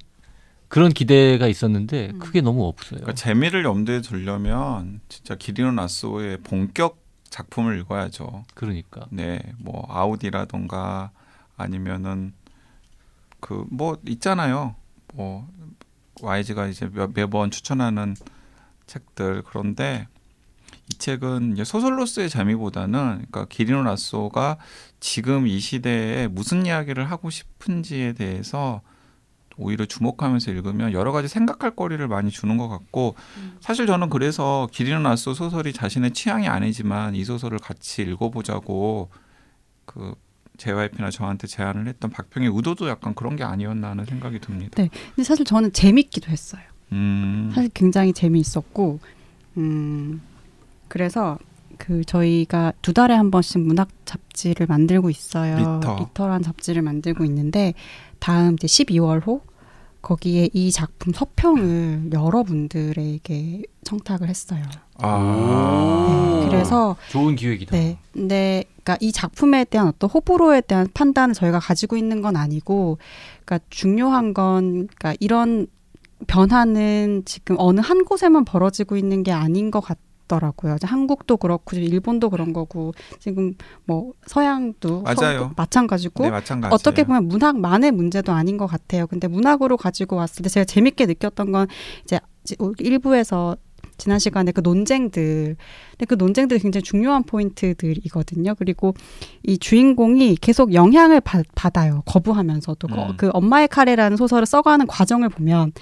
그런 0.69 0.93
기대가 0.93 1.47
있었는데 1.47 2.13
그게 2.19 2.39
너무 2.39 2.65
없어요. 2.65 3.01
그러니까 3.01 3.13
재미를 3.13 3.65
염두에 3.65 3.99
두려면 3.99 5.01
진짜 5.09 5.35
기리노 5.35 5.73
나소의 5.73 6.37
본격 6.43 7.00
작품을 7.31 7.79
읽어야죠. 7.79 8.43
그러니까 8.53 9.07
네, 9.09 9.41
뭐 9.57 9.83
아우디라던가 9.89 11.09
아니면은 11.57 12.33
그 13.39 13.65
뭐 13.71 13.97
있잖아요. 14.07 14.75
뭐 15.15 15.47
YG가 16.21 16.67
이제 16.67 16.87
매- 16.93 17.07
매번 17.07 17.49
추천하는 17.49 18.15
책들 18.85 19.41
그런데 19.43 20.07
이 20.91 20.97
책은 20.97 21.55
소설로서의 21.63 22.29
재미보다는 22.29 22.91
그러니까 23.15 23.45
기리노 23.45 23.81
라소가 23.83 24.57
지금 24.99 25.47
이 25.47 25.59
시대에 25.59 26.27
무슨 26.27 26.65
이야기를 26.65 27.09
하고 27.09 27.29
싶은지에 27.29 28.13
대해서 28.13 28.81
오히려 29.57 29.85
주목하면서 29.85 30.51
읽으면 30.51 30.93
여러 30.93 31.11
가지 31.11 31.27
생각할 31.27 31.75
거리를 31.75 32.05
많이 32.07 32.31
주는 32.31 32.57
것 32.57 32.67
같고 32.67 33.15
사실 33.59 33.85
저는 33.85 34.09
그래서 34.09 34.67
기리노 34.71 34.99
라소 35.01 35.33
소설이 35.33 35.73
자신의 35.73 36.11
취향이 36.11 36.47
아니지만 36.47 37.15
이 37.15 37.23
소설을 37.23 37.59
같이 37.59 38.01
읽어보자고 38.03 39.09
그 39.85 40.15
JYP나 40.57 41.09
저한테 41.09 41.47
제안을 41.47 41.87
했던 41.87 42.11
박평의 42.11 42.51
의도도 42.53 42.87
약간 42.87 43.15
그런 43.15 43.35
게 43.35 43.43
아니었나 43.43 43.89
하는 43.89 44.05
생각이 44.05 44.39
듭니다. 44.39 44.75
근데 44.75 45.23
사실 45.23 45.43
저는 45.43 45.73
재밌기도 45.73 46.29
했어요. 46.29 46.61
음, 46.91 47.51
사실 47.53 47.71
굉장히 47.73 48.13
재미있었고, 48.13 48.99
음, 49.57 50.21
그래서 50.87 51.39
그 51.77 52.03
저희가 52.03 52.73
두 52.83 52.93
달에 52.93 53.15
한 53.15 53.31
번씩 53.31 53.61
문학 53.61 53.89
잡지를 54.05 54.67
만들고 54.67 55.09
있어요. 55.09 55.57
리터. 55.57 55.97
리터란 55.99 56.43
잡지를 56.43 56.83
만들고 56.83 57.25
있는데 57.25 57.73
다음 58.21 58.53
이제 58.53 58.67
12월호 58.67 59.41
거기에 60.01 60.49
이 60.53 60.71
작품 60.71 61.11
서평을 61.11 62.11
여러분들에게 62.13 63.63
청탁을 63.83 64.29
했어요. 64.29 64.63
아, 64.99 66.39
네, 66.43 66.47
그래서 66.47 66.95
좋은 67.09 67.35
기획이다. 67.35 67.75
네, 67.75 67.97
근데 68.13 68.63
그러니까 68.83 68.97
이 69.01 69.11
작품에 69.11 69.65
대한 69.65 69.87
어떤 69.87 70.09
호불호에 70.09 70.61
대한 70.61 70.87
판단을 70.93 71.33
저희가 71.35 71.59
가지고 71.59 71.97
있는 71.97 72.21
건 72.21 72.35
아니고, 72.35 72.99
그러니까 73.43 73.59
중요한 73.69 74.33
건 74.33 74.87
그러니까 74.87 75.15
이런 75.19 75.67
변화는 76.27 77.23
지금 77.25 77.55
어느 77.59 77.79
한 77.79 78.05
곳에만 78.05 78.45
벌어지고 78.45 78.97
있는 78.97 79.23
게 79.23 79.31
아닌 79.31 79.71
것 79.71 79.81
같 79.81 79.97
더라고요. 80.35 80.75
이제 80.75 80.87
한국도 80.87 81.35
그렇고 81.37 81.75
일본도 81.75 82.29
그런 82.29 82.53
거고 82.53 82.93
지금 83.19 83.53
뭐 83.85 84.13
서양도 84.25 85.01
맞아요. 85.01 85.51
마찬가지고 85.57 86.23
네. 86.23 86.31
어떻게 86.71 87.03
보면 87.03 87.27
문학만의 87.27 87.91
문제도 87.91 88.31
아닌 88.31 88.55
것 88.57 88.65
같아요. 88.67 89.07
근데 89.07 89.27
문학으로 89.27 89.75
가지고 89.75 90.15
왔을 90.15 90.43
때 90.43 90.49
제가 90.49 90.63
재밌게 90.63 91.05
느꼈던 91.05 91.51
건 91.51 91.67
이제 92.05 92.19
일부에서 92.79 93.57
지난 93.97 94.17
시간에 94.19 94.51
그 94.51 94.61
논쟁들, 94.61 95.55
근데 95.91 96.05
그 96.07 96.15
논쟁들이 96.15 96.59
굉장히 96.59 96.81
중요한 96.81 97.23
포인트들이거든요. 97.23 98.55
그리고 98.55 98.95
이 99.43 99.59
주인공이 99.59 100.37
계속 100.37 100.73
영향을 100.73 101.21
받, 101.21 101.45
받아요. 101.53 102.01
거부하면서도 102.05 102.87
그- 102.87 102.93
음. 102.95 103.17
그 103.17 103.29
엄마의 103.33 103.67
카레라는 103.67 104.17
소설을 104.17 104.45
써가는 104.47 104.87
과정을 104.87 105.29
보면 105.29 105.73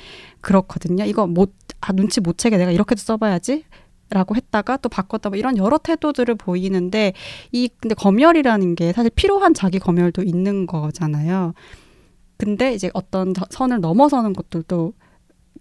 그렇거든요. 0.41 1.05
이거 1.05 1.27
못, 1.27 1.53
아 1.81 1.93
눈치 1.93 2.19
못 2.19 2.37
채게 2.37 2.57
내가 2.57 2.71
이렇게도 2.71 2.99
써봐야지. 2.99 3.63
라고 4.11 4.35
했다가 4.35 4.77
또 4.77 4.89
바꿨다 4.89 5.29
뭐 5.29 5.37
이런 5.37 5.57
여러 5.57 5.77
태도들을 5.77 6.33
보이는데 6.35 7.13
이 7.51 7.69
근데 7.79 7.93
검열이라는 7.95 8.75
게 8.75 8.91
사실 8.91 9.11
필요한 9.13 9.53
자기 9.53 9.77
검열도 9.77 10.23
있는 10.23 10.65
거잖아요. 10.65 11.53
근데 12.37 12.73
이제 12.73 12.89
어떤 12.93 13.33
저- 13.33 13.45
선을 13.49 13.81
넘어서는 13.81 14.33
것들도 14.33 14.93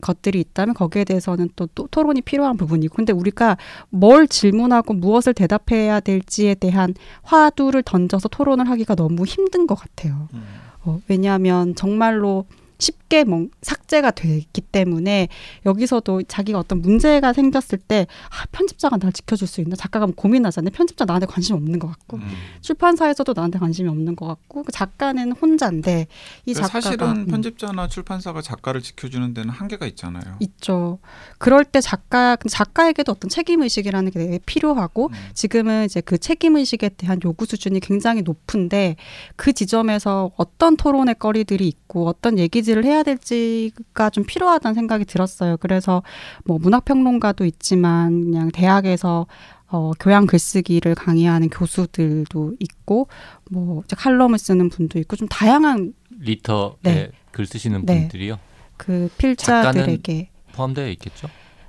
것들이 0.01 0.39
있다면 0.41 0.75
거기에 0.75 1.03
대해서는 1.05 1.51
또, 1.57 1.67
또 1.75 1.89
토론이 1.91 2.23
필요한 2.23 2.57
부분이고 2.57 2.95
근데 2.95 3.13
우리가 3.13 3.57
뭘 3.91 4.29
질문하고 4.29 4.95
무엇을 4.95 5.35
대답해야 5.35 5.99
될지에 6.01 6.55
대한 6.55 6.95
화두를 7.23 7.83
던져서 7.83 8.29
토론을 8.29 8.71
하기가 8.71 8.95
너무 8.95 9.25
힘든 9.25 9.67
것 9.67 9.75
같아요. 9.75 10.29
음. 10.35 10.43
어, 10.85 11.01
왜냐하면 11.09 11.75
정말로 11.75 12.47
쉽게 12.79 13.25
뭐 13.25 13.47
삭제가 13.63 14.13
되기 14.13 14.61
때문에 14.61 15.29
여기서도 15.67 16.23
자기가 16.23 16.59
어떤 16.59 16.81
문제가 16.81 17.33
생겼을 17.33 17.79
때 17.79 18.07
아, 18.31 18.47
편집자가 18.53 18.97
날 18.99 19.13
지켜줄 19.13 19.49
수 19.49 19.61
있나 19.61 19.77
작가가 19.77 20.07
뭐 20.07 20.15
고민하잖아요. 20.15 20.71
편집자 20.71 21.05
나한테 21.05 21.27
관심 21.27 21.57
없는 21.57 21.79
것 21.79 21.89
같고 21.89 22.19
음. 22.19 22.31
출판사에서도 22.61 23.33
나한테 23.35 23.59
관심이 23.59 23.89
없는 23.89 24.15
것 24.17 24.27
같고 24.27 24.63
그 24.63 24.73
작가는 24.73 25.33
혼자인데 25.33 26.07
이 26.47 26.55
작가가 26.55 26.81
사실은 26.81 27.07
음, 27.09 27.27
편집자나 27.27 27.89
출판사가 27.89 28.43
작가를 28.43 28.81
지켜주는 28.81 29.35
데는 29.35 29.51
한계가 29.51 29.87
있잖아요. 29.87 30.37
있죠. 30.41 30.99
그럴 31.39 31.65
때 31.65 31.81
작가 31.81 32.37
작가에게도 32.37 33.13
어떤 33.13 33.29
책임 33.29 33.63
의식이라는 33.63 34.11
게 34.13 34.19
되게 34.19 34.39
필요하고 34.47 35.09
음. 35.09 35.15
지금은 35.35 35.87
이제 35.87 36.01
그 36.01 36.19
책임 36.19 36.57
의식에 36.57 36.91
대한 36.91 37.19
요구 37.25 37.45
수준이 37.45 37.81
굉장히 37.81 38.23
높은데 38.23 38.97
그 39.37 39.53
지점에서 39.53 40.31
어떤 40.37 40.77
토론의 40.77 41.17
거리들이 41.19 41.67
있고 41.67 42.07
어떤 42.07 42.39
얘기 42.39 42.63
들을 42.69 42.85
해야 42.85 43.03
될지가 43.03 44.11
좀 44.11 44.25
필요하다는 44.25 44.75
생각이 44.75 45.07
들었어요. 45.07 45.57
그래서 45.57 46.03
뭐 46.45 46.59
문학 46.59 46.85
평론가도 46.85 47.47
있지만 47.47 48.25
그냥 48.25 48.51
대학에서 48.51 49.27
어, 49.71 49.93
교양 49.99 50.27
글쓰기를 50.27 50.95
강의하는 50.95 51.49
교수들도 51.49 52.55
있고 52.61 53.09
뭐 53.51 53.83
이제 53.85 53.97
칼럼을 53.97 54.39
쓰는 54.39 54.69
분도 54.69 54.99
있고 54.99 55.17
좀 55.17 55.29
다양한 55.29 55.95
리터에 56.21 56.77
네. 56.83 57.11
글 57.33 57.47
쓰시는 57.47 57.87
네. 57.87 58.01
분들이요 58.01 58.39
그 58.77 59.11
필자들에게 59.17 60.31
포함되어 60.53 60.89
있겠죠. 60.91 61.29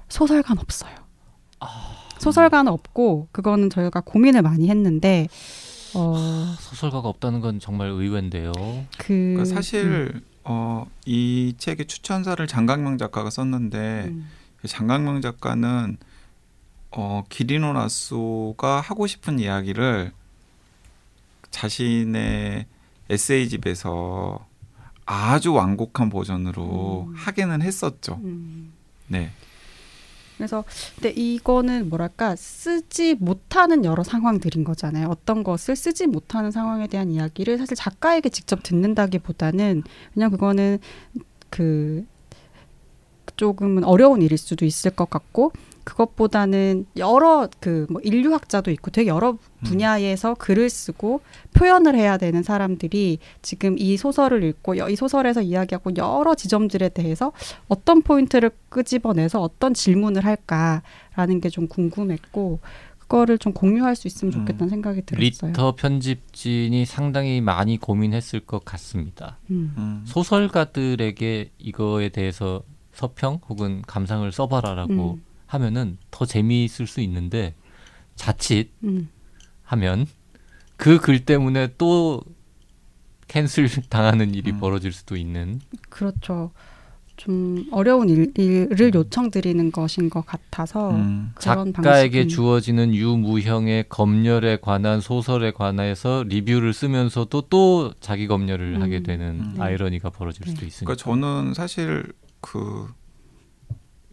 소설가는 0.10 0.62
없어요. 0.62 0.96
소설가는 2.20 2.72
없고 2.72 3.30
그거는 3.32 3.70
저희가 3.70 4.02
고민을 4.02 4.42
많이 4.42 4.70
했는데 4.70 5.28
어, 5.96 6.16
소설가가 6.60 7.08
없다는 7.08 7.40
건 7.40 7.60
정말 7.60 7.90
의외인데요. 7.90 8.52
그 8.98 9.08
그러니까 9.08 9.46
사실 9.46 10.22
어, 10.44 10.86
이 11.06 11.54
책의 11.58 11.88
추천사를 11.88 12.46
장강명 12.48 12.98
작가가 12.98 13.30
썼는데 13.30 14.06
음, 14.08 14.30
그 14.58 14.68
장강명 14.68 15.22
작가는 15.22 15.98
어, 16.92 17.24
기리노 17.30 17.74
라소가 17.74 18.82
하고 18.82 19.08
싶은 19.08 19.40
이야기를 19.40 20.12
자신의 21.52 22.66
에세이집에서 23.10 24.48
아주 25.06 25.54
완곡한 25.54 26.10
버전으로 26.10 27.08
음. 27.10 27.14
하기는 27.16 27.62
했었죠. 27.62 28.20
음. 28.24 28.74
네. 29.08 29.32
그래서 30.40 30.64
근데 30.96 31.10
이거는 31.10 31.90
뭐랄까 31.90 32.36
쓰지 32.38 33.16
못하는 33.16 33.84
여러 33.84 34.04
상황들인 34.04 34.64
거잖아요. 34.64 35.08
어떤 35.10 35.44
것을 35.44 35.76
쓰지 35.76 36.08
못하는 36.08 36.50
상황에 36.50 36.88
대한 36.88 37.12
이야기를 37.12 37.58
사실 37.58 37.76
작가에게 37.76 38.30
직접 38.30 38.64
듣는다기보다는 38.64 39.84
그냥 40.14 40.32
그거는 40.32 40.80
그 41.50 42.06
조금은 43.36 43.84
어려운 43.84 44.22
일일 44.22 44.38
수도 44.38 44.66
있을 44.66 44.92
것 44.92 45.10
같고 45.10 45.52
그것보다는 45.90 46.86
여러 46.98 47.48
그 47.60 47.86
뭐 47.90 48.00
인류학자도 48.04 48.72
있고 48.72 48.92
되게 48.92 49.10
여러 49.10 49.38
분야에서 49.66 50.36
글을 50.36 50.70
쓰고 50.70 51.22
표현을 51.54 51.96
해야 51.96 52.18
되는 52.18 52.44
사람들이 52.44 53.20
지금 53.42 53.76
이 53.80 53.98
소설을 53.98 54.44
읽고 54.44 54.78
여- 54.78 54.90
이 54.90 54.96
소설에서 54.96 55.42
이야기하고 55.42 55.92
여러 55.98 56.36
지점들에 56.36 56.90
대해서 56.90 57.32
어떤 57.68 58.02
포인트를 58.02 58.52
끄집어내서 58.70 59.42
어떤 59.42 59.74
질문을 59.74 60.24
할까라는 60.26 61.42
게 61.42 61.50
좀 61.50 61.68
궁금했고 61.68 62.60
그거를 63.00 63.40
좀 63.40 63.54
공유할 63.54 63.96
수 63.96 64.06
있으면 64.08 64.32
좋겠다는 64.32 64.70
생각이 64.70 65.02
들었어요. 65.04 65.50
리터 65.52 65.74
편집진이 65.76 66.86
상당히 66.86 67.42
많이 67.42 67.78
고민했을 67.78 68.42
것 68.42 68.64
같습니다. 68.64 69.40
음. 69.50 69.74
음. 69.78 70.02
소설가들에게 70.06 71.50
이거에 71.58 72.10
대해서 72.10 72.62
서평 72.94 73.40
혹은 73.50 73.82
감상을 73.88 74.30
써봐라라고 74.32 75.14
음. 75.14 75.24
하면은 75.50 75.98
더 76.12 76.26
재미있을 76.26 76.86
수 76.88 77.02
있는데 77.02 77.56
자칫 78.16 78.70
음. 78.84 79.10
하면 79.64 80.06
그 80.78 81.00
글 81.00 81.26
때문에 81.26 81.74
또 81.78 82.22
캔슬 83.28 83.68
당하는 83.90 84.34
일이 84.34 84.52
음. 84.52 84.60
벌어질 84.60 84.92
수도 84.92 85.16
있는 85.18 85.60
그렇죠. 85.90 86.52
좀 87.18 87.66
어려운 87.72 88.08
일, 88.08 88.32
일을 88.38 88.94
요청드리는 88.94 89.72
것인 89.74 90.10
것 90.10 90.26
같아서 90.26 90.92
음. 90.92 91.32
그런 91.36 91.74
작가에게 91.74 92.26
방식은- 92.26 92.30
주어지는 92.30 92.94
유무형의 92.96 93.86
검열에 93.90 94.58
관한 94.62 95.02
소설에 95.02 95.52
관해서 95.52 96.24
리뷰를 96.28 96.74
쓰면서도 96.74 97.42
또 97.50 97.92
자기 98.00 98.28
검열을 98.28 98.76
음. 98.78 98.82
하게 98.82 99.02
되는 99.04 99.42
음. 99.42 99.56
아이러니가 99.60 100.12
벌어질 100.12 100.46
네. 100.46 100.52
수도 100.52 100.66
있으니까. 100.66 100.96
그러니까 100.96 101.04
저는 101.04 101.54
사실 101.56 102.06
그 102.40 102.88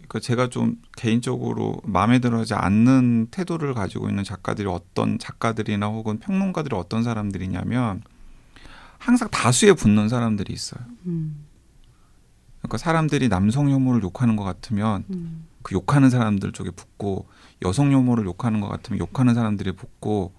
그러니까 0.08 0.20
제가 0.20 0.48
좀 0.48 0.76
개인적으로 0.96 1.80
마음에 1.84 2.18
들어하지 2.18 2.54
않는 2.54 3.28
태도를 3.30 3.74
가지고 3.74 4.08
있는 4.08 4.24
작가들이 4.24 4.68
어떤 4.68 5.18
작가들이나 5.18 5.86
혹은 5.86 6.18
평론가들이 6.18 6.74
어떤 6.76 7.02
사람들이냐면 7.02 8.02
항상 8.98 9.28
다수에 9.30 9.72
붙는 9.72 10.08
사람들이 10.08 10.52
있어요. 10.52 10.80
음, 11.06 11.44
그러니까 12.58 12.78
사람들이 12.78 13.28
남성 13.28 13.70
혐오를 13.70 14.02
욕하는 14.02 14.36
것 14.36 14.44
같으면 14.44 15.04
음, 15.10 15.46
그 15.62 15.74
욕하는 15.74 16.10
사람들 16.10 16.52
쪽에 16.52 16.70
붙고 16.70 17.26
여성 17.64 17.92
혐오를 17.92 18.24
욕하는 18.24 18.60
것 18.60 18.68
같으면 18.68 18.98
욕하는 18.98 19.34
사람들이 19.34 19.72
붙고 19.72 20.32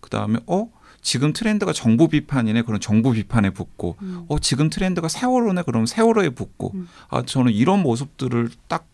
그 0.00 0.10
다음에 0.10 0.38
어 0.46 0.70
지금 1.00 1.32
트렌드가 1.32 1.72
정부 1.72 2.08
비판이네 2.08 2.62
그런 2.62 2.80
정부 2.80 3.12
비판에 3.12 3.50
붙고 3.50 3.96
음. 4.02 4.24
어 4.28 4.38
지금 4.38 4.70
트렌드가 4.70 5.08
세월호네 5.08 5.62
그럼 5.62 5.86
세월호에 5.86 6.30
붙고 6.30 6.72
음. 6.74 6.88
아 7.08 7.22
저는 7.22 7.52
이런 7.52 7.82
모습들을 7.82 8.50
딱 8.68 8.86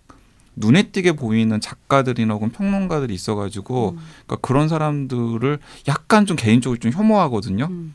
눈에 0.57 0.85
띄게 0.91 1.13
보이는 1.13 1.61
작가들이나 1.61 2.35
혹은 2.35 2.51
평론가들이 2.51 3.13
있어가지고 3.15 3.91
음, 3.91 3.99
그러니까 4.27 4.37
그런 4.47 4.69
사람들을 4.69 5.59
약간 5.89 6.27
좀 6.27 6.37
개인적으로 6.37 6.79
좀 6.79 6.93
혐오하거든요. 6.93 7.67
음, 7.71 7.95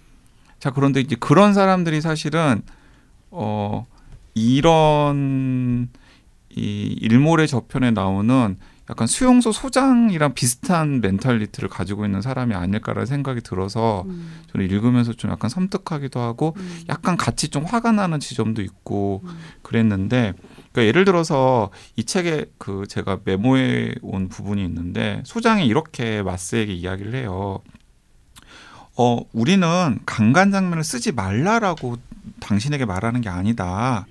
자 0.60 0.72
그런데 0.72 1.00
이제 1.00 1.16
그런 1.20 1.54
사람들이 1.54 2.02
사실은 2.02 2.62
어 3.32 3.86
이런 4.34 5.90
이 6.50 6.98
일몰의 7.02 7.48
저편에 7.48 7.92
나오는 7.92 8.58
약간 8.90 9.08
수용소 9.08 9.52
소장이랑 9.52 10.34
비슷한 10.34 11.00
mentality를 11.00 11.70
가지고 11.70 12.06
있는 12.06 12.22
사람이 12.22 12.56
아닐까라는 12.56 13.06
생각이 13.06 13.42
들어서 13.42 14.04
음, 14.08 14.42
저는 14.52 14.66
읽으면서 14.66 15.14
좀 15.14 15.30
약간 15.30 15.50
섬뜩하기도 15.50 16.20
하고 16.20 16.56
음, 16.58 16.80
약간 16.90 17.16
같이 17.16 17.50
좀 17.50 17.66
화가 17.66 17.92
나는 17.92 18.20
지점도 18.20 18.64
있고 18.64 19.22
음, 19.26 19.30
그랬는데 19.62 20.34
그러니까 20.72 20.88
예를 20.88 21.06
들어서 21.06 21.72
이 21.96 22.04
책에 22.04 22.46
그 22.58 22.86
제가 22.88 23.20
메모해 23.24 23.96
온 24.02 24.30
부분이 24.30 24.64
있는데 24.66 25.22
소장이 25.26 25.66
이렇게 25.66 26.22
마스에게 26.22 26.74
이야기를 26.74 27.16
해요. 27.16 27.60
어 28.96 29.20
우리는 29.34 30.00
강간 30.06 30.52
장면을 30.52 30.84
쓰지 30.84 31.12
말라라고 31.12 31.98
당신에게 32.40 32.86
말하는 32.86 33.22
게 33.22 33.30
아니다. 33.30 34.06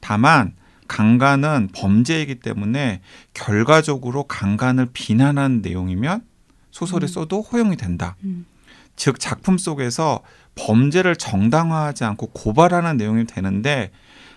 다만 0.00 0.54
강간은 0.88 1.70
범죄이기 1.74 2.36
때문에 2.36 3.00
결과적으로 3.32 4.24
강간을 4.24 4.88
비난한 4.92 5.60
내용이면 5.62 6.22
소설에 6.70 7.06
음. 7.06 7.08
써도 7.08 7.42
허용이 7.42 7.76
된다. 7.76 8.16
음, 8.24 8.46
즉 8.96 9.18
작품 9.18 9.58
속에서 9.58 10.22
범죄를 10.56 11.16
정당화하지 11.16 12.04
않고 12.04 12.28
고발하는 12.28 12.96
내용이 12.96 13.26
되는데 13.26 13.90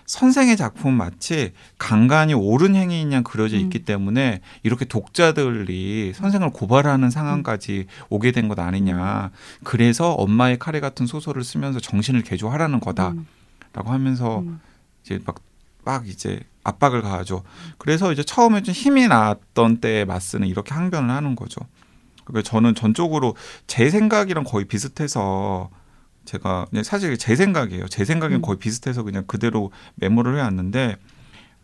선생의 0.08 0.56
작품은 0.56 0.96
마치 0.96 1.52
강간이 1.76 2.32
옳은 2.32 2.74
행위인 2.74 3.12
양 3.12 3.22
그려져 3.22 3.56
음. 3.56 3.60
있기 3.60 3.84
때문에 3.84 4.40
이렇게 4.62 4.86
독자들이 4.86 6.14
선생을 6.14 6.50
고발하는 6.50 7.10
상황까지 7.10 7.86
오게 8.08 8.32
된 8.32 8.48
것 8.48 8.58
아니냐. 8.58 9.30
그래서 9.64 10.12
엄마의 10.14 10.58
카레 10.58 10.80
같은 10.80 11.06
소설을 11.06 11.44
쓰면서 11.44 11.80
정신을 11.80 12.22
개조하라는 12.22 12.80
거다라고 12.80 13.18
음, 13.18 13.26
하면서 13.86 14.38
음, 14.38 14.60
이제 15.04 15.20
막, 15.26 15.36
막 15.84 16.08
이제 16.08 16.40
압박을 16.64 17.02
가하죠. 17.02 17.42
그래서 17.76 18.10
이제 18.10 18.22
처음에 18.22 18.62
좀 18.62 18.72
힘이 18.74 19.06
났던 19.08 19.78
때에 19.82 20.06
마스는 20.06 20.48
이렇게 20.48 20.72
항변을 20.72 21.10
하는 21.10 21.36
거죠. 21.36 21.60
그러니까 22.24 22.48
저는 22.48 22.74
전적으로 22.74 23.36
제 23.66 23.90
생각이랑 23.90 24.44
거의 24.44 24.64
비슷해서 24.64 25.68
제가 26.28 26.66
사실 26.84 27.16
제 27.16 27.34
생각이에요. 27.36 27.88
제 27.88 28.04
생각엔 28.04 28.36
음. 28.36 28.42
거의 28.42 28.58
비슷해서 28.58 29.02
그냥 29.02 29.24
그대로 29.26 29.72
메모를 29.94 30.36
해왔는데, 30.36 30.96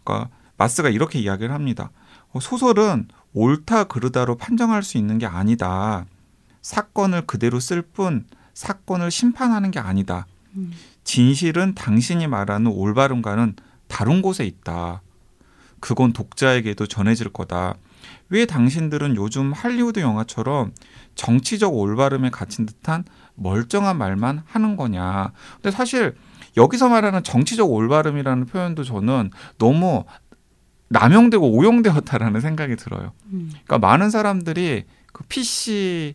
그러니까 0.02 0.30
마스가 0.56 0.88
이렇게 0.88 1.18
이야기를 1.18 1.54
합니다. 1.54 1.90
어, 2.32 2.40
소설은 2.40 3.08
옳다 3.34 3.84
그르다로 3.84 4.38
판정할 4.38 4.82
수 4.82 4.96
있는 4.96 5.18
게 5.18 5.26
아니다. 5.26 6.06
사건을 6.62 7.26
그대로 7.26 7.60
쓸 7.60 7.82
뿐 7.82 8.24
사건을 8.54 9.10
심판하는 9.10 9.70
게 9.70 9.80
아니다. 9.80 10.26
음, 10.56 10.72
진실은 11.02 11.74
당신이 11.74 12.26
말하는 12.26 12.70
올바름과는 12.70 13.56
다른 13.86 14.22
곳에 14.22 14.46
있다. 14.46 15.02
그건 15.80 16.14
독자에게도 16.14 16.86
전해질 16.86 17.28
거다. 17.34 17.74
왜 18.30 18.46
당신들은 18.46 19.16
요즘 19.16 19.52
할리우드 19.52 20.00
영화처럼 20.00 20.72
정치적 21.16 21.74
올바름에 21.74 22.30
갇힌 22.30 22.64
듯한 22.64 23.04
멀쩡한 23.34 23.98
말만 23.98 24.42
하는 24.46 24.76
거냐. 24.76 25.32
근데 25.56 25.70
사실 25.70 26.14
여기서 26.56 26.88
말하는 26.88 27.22
정치적 27.22 27.70
올바름이라는 27.70 28.46
표현도 28.46 28.84
저는 28.84 29.30
너무 29.58 30.04
남용되고 30.88 31.50
오용되었다라는 31.50 32.40
생각이 32.40 32.76
들어요. 32.76 33.12
음, 33.32 33.50
그러니까 33.50 33.78
많은 33.78 34.10
사람들이 34.10 34.84
그 35.12 35.24
PC를 35.24 36.14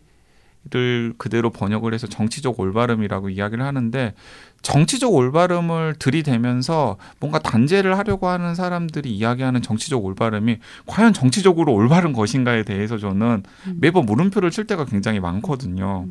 그대로 1.18 1.50
번역을 1.50 1.92
해서 1.92 2.06
정치적 2.06 2.58
올바름이라고 2.58 3.28
이야기를 3.30 3.64
하는데 3.64 4.14
정치적 4.62 5.12
올바름을 5.12 5.96
들이대면서 5.98 6.96
뭔가 7.18 7.38
단죄를 7.38 7.98
하려고 7.98 8.28
하는 8.28 8.54
사람들이 8.54 9.10
이야기하는 9.14 9.60
정치적 9.62 10.02
올바름이 10.04 10.58
과연 10.86 11.12
정치적으로 11.12 11.74
올바른 11.74 12.12
것인가에 12.12 12.62
대해서 12.62 12.96
저는 12.96 13.42
음. 13.66 13.78
매번 13.80 14.06
물음표를 14.06 14.50
칠 14.50 14.66
때가 14.66 14.84
굉장히 14.86 15.20
많거든요. 15.20 16.06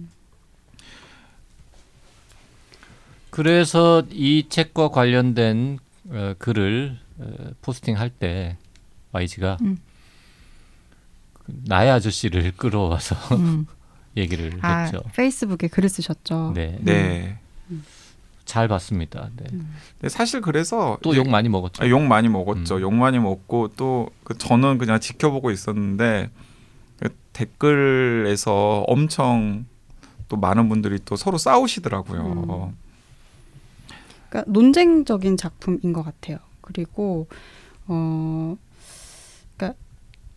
그래서 3.29 4.03
이 4.11 4.45
책과 4.49 4.89
관련된 4.89 5.79
어, 6.09 6.33
글을 6.39 6.97
어, 7.19 7.25
포스팅할 7.61 8.09
때 8.09 8.57
YG가 9.11 9.57
음. 9.61 9.77
나의 11.47 11.91
아저씨를 11.91 12.53
끌어와서 12.57 13.15
음. 13.35 13.65
얘기를 14.17 14.57
아, 14.61 14.79
했죠. 14.81 15.01
페이스북에 15.15 15.67
글을 15.67 15.89
쓰셨죠. 15.89 16.53
네, 16.55 16.77
네. 16.81 17.39
잘 18.45 18.67
봤습니다. 18.67 19.29
네. 19.35 19.45
음. 19.53 19.75
근데 19.99 20.09
사실 20.09 20.41
그래서 20.41 20.97
또 21.03 21.13
욕 21.15 21.29
많이 21.29 21.49
먹었죠. 21.49 21.83
아, 21.83 21.87
욕 21.89 22.01
많이 22.01 22.27
먹었죠. 22.27 22.77
음. 22.77 22.81
욕 22.81 22.93
많이 22.93 23.19
먹고 23.19 23.69
또 23.75 24.09
그 24.23 24.37
저는 24.37 24.77
그냥 24.79 24.99
지켜보고 24.99 25.51
있었는데 25.51 26.29
그 26.99 27.09
댓글에서 27.33 28.83
엄청 28.87 29.65
또 30.27 30.37
많은 30.37 30.69
분들이 30.69 30.99
또 31.05 31.15
서로 31.15 31.37
싸우시더라고요. 31.37 32.73
그러니까 34.29 34.51
논쟁적인 34.51 35.37
작품인 35.37 35.93
것 35.93 36.03
같아요. 36.03 36.37
그리고 36.61 37.27
어, 37.87 38.55
그러니까 39.57 39.77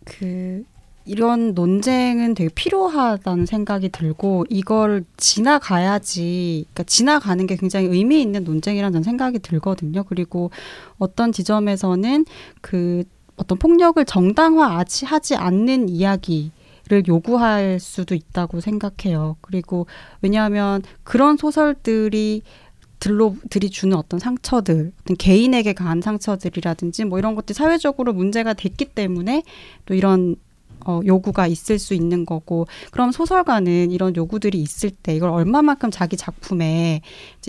그 0.03 0.63
이런 1.05 1.53
논쟁은 1.53 2.33
되게 2.33 2.49
필요하다는 2.53 3.45
생각이 3.45 3.89
들고 3.89 4.45
이걸 4.49 5.03
지나가야지, 5.17 6.65
그러니까 6.73 6.83
지나가는 6.83 7.45
게 7.45 7.55
굉장히 7.55 7.87
의미 7.87 8.21
있는 8.21 8.43
논쟁이라는 8.43 9.03
생각이 9.03 9.39
들거든요. 9.39 10.03
그리고 10.03 10.49
어떤 10.99 11.31
지점에서는 11.31 12.25
그 12.61 13.03
어떤 13.35 13.57
폭력을 13.57 14.03
정당화하지 14.03 15.05
하지 15.05 15.35
않는 15.35 15.89
이야기. 15.89 16.51
를 16.89 17.07
요구할 17.07 17.79
수도 17.79 18.13
있다고 18.13 18.59
생각해요. 18.59 19.37
그리고 19.39 19.87
왜냐하면 20.21 20.81
그런 21.03 21.37
소설들이 21.37 22.41
들로 23.03 23.35
들이 23.49 23.69
주는 23.69 23.97
어떤 23.97 24.17
상처들, 24.17 24.93
어떤 25.01 25.17
개인에게 25.17 25.73
가한 25.73 25.99
상처들이라든지 25.99 27.03
뭐 27.03 27.19
이런 27.19 27.35
것들이 27.35 27.53
사회적으로 27.53 28.13
문제가 28.13 28.53
됐기 28.53 28.85
때문에 28.85 29.43
또 29.85 29.93
이런 29.93 30.37
어, 30.85 31.01
요구가 31.05 31.47
있을 31.47 31.79
수 31.79 31.93
있는 31.93 32.25
거고 32.25 32.65
그럼 32.91 33.11
소설가는 33.11 33.91
이런 33.91 34.15
요구들이 34.15 34.57
있을 34.57 34.89
때 34.89 35.13
이걸 35.13 35.31
얼마만큼 35.31 35.91
자기 35.91 36.15
작품에 36.15 37.01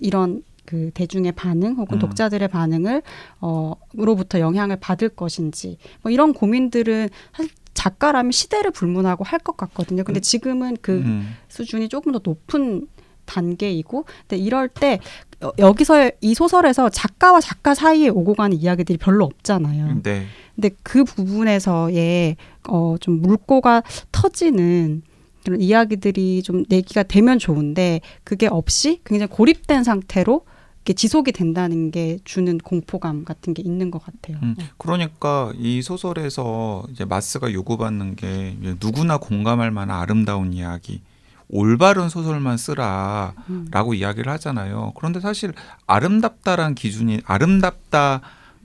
이런 0.02 0.42
그 0.64 0.90
대중의 0.92 1.32
반응 1.32 1.74
혹은 1.76 1.98
음. 1.98 2.00
독자들의 2.00 2.48
반응을 2.48 3.02
어 3.40 3.74
으로부터 3.96 4.40
영향을 4.40 4.76
받을 4.80 5.08
것인지 5.08 5.78
뭐 6.02 6.10
이런 6.10 6.32
고민들은 6.32 7.10
사실 7.32 7.52
작가라면 7.74 8.32
시대를 8.32 8.72
불문하고 8.72 9.22
할 9.22 9.38
것 9.38 9.56
같거든요. 9.56 10.02
근데 10.02 10.18
지금은 10.18 10.78
그 10.80 10.96
음. 10.98 11.36
수준이 11.48 11.88
조금 11.88 12.10
더 12.10 12.20
높은 12.24 12.88
단계이고 13.26 14.04
근데 14.28 14.36
이럴 14.36 14.68
때 14.68 15.00
여- 15.44 15.52
여기서 15.58 16.10
이 16.20 16.34
소설에서 16.34 16.88
작가와 16.88 17.40
작가 17.40 17.74
사이에 17.74 18.08
오고 18.08 18.34
가는 18.34 18.56
이야기들이 18.56 18.98
별로 18.98 19.24
없잖아요. 19.26 20.00
네. 20.02 20.26
근데 20.54 20.70
그 20.82 21.04
부분에서의 21.04 22.36
어 22.68 22.96
좀 23.00 23.20
물꼬가 23.20 23.82
터지는 24.12 25.02
그런 25.44 25.60
이야기들이 25.60 26.42
좀 26.42 26.64
내기가 26.68 27.02
되면 27.02 27.38
좋은데 27.38 28.00
그게 28.24 28.46
없이 28.46 29.00
굉장히 29.04 29.28
고립된 29.30 29.84
상태로 29.84 30.42
이렇게 30.78 30.92
지속이 30.94 31.32
된다는 31.32 31.90
게 31.90 32.18
주는 32.24 32.56
공포감 32.58 33.24
같은 33.24 33.52
게 33.54 33.62
있는 33.62 33.90
것 33.90 34.02
같아요. 34.04 34.38
음, 34.42 34.54
그러니까 34.78 35.52
이 35.58 35.82
소설에서 35.82 36.84
이제 36.92 37.04
마스가 37.04 37.52
요구받는 37.52 38.16
게 38.16 38.56
누구나 38.80 39.16
공감할 39.18 39.70
만한 39.70 39.98
아름다운 40.00 40.52
이야기, 40.52 41.00
올바른 41.48 42.08
소설만 42.08 42.56
쓰라라고 42.56 43.90
음. 43.90 43.94
이야기를 43.94 44.30
하잖아요. 44.32 44.92
그런데 44.96 45.20
사실 45.20 45.52
아름답다란 45.86 46.74
기준이 46.74 47.20
아름답다 47.24 48.20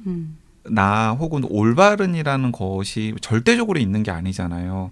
음. 0.08 0.38
나 0.64 1.12
혹은 1.12 1.44
올바른이라는 1.50 2.52
것이 2.52 3.16
절대적으로 3.22 3.80
있는 3.80 4.04
게 4.04 4.12
아니잖아요. 4.12 4.92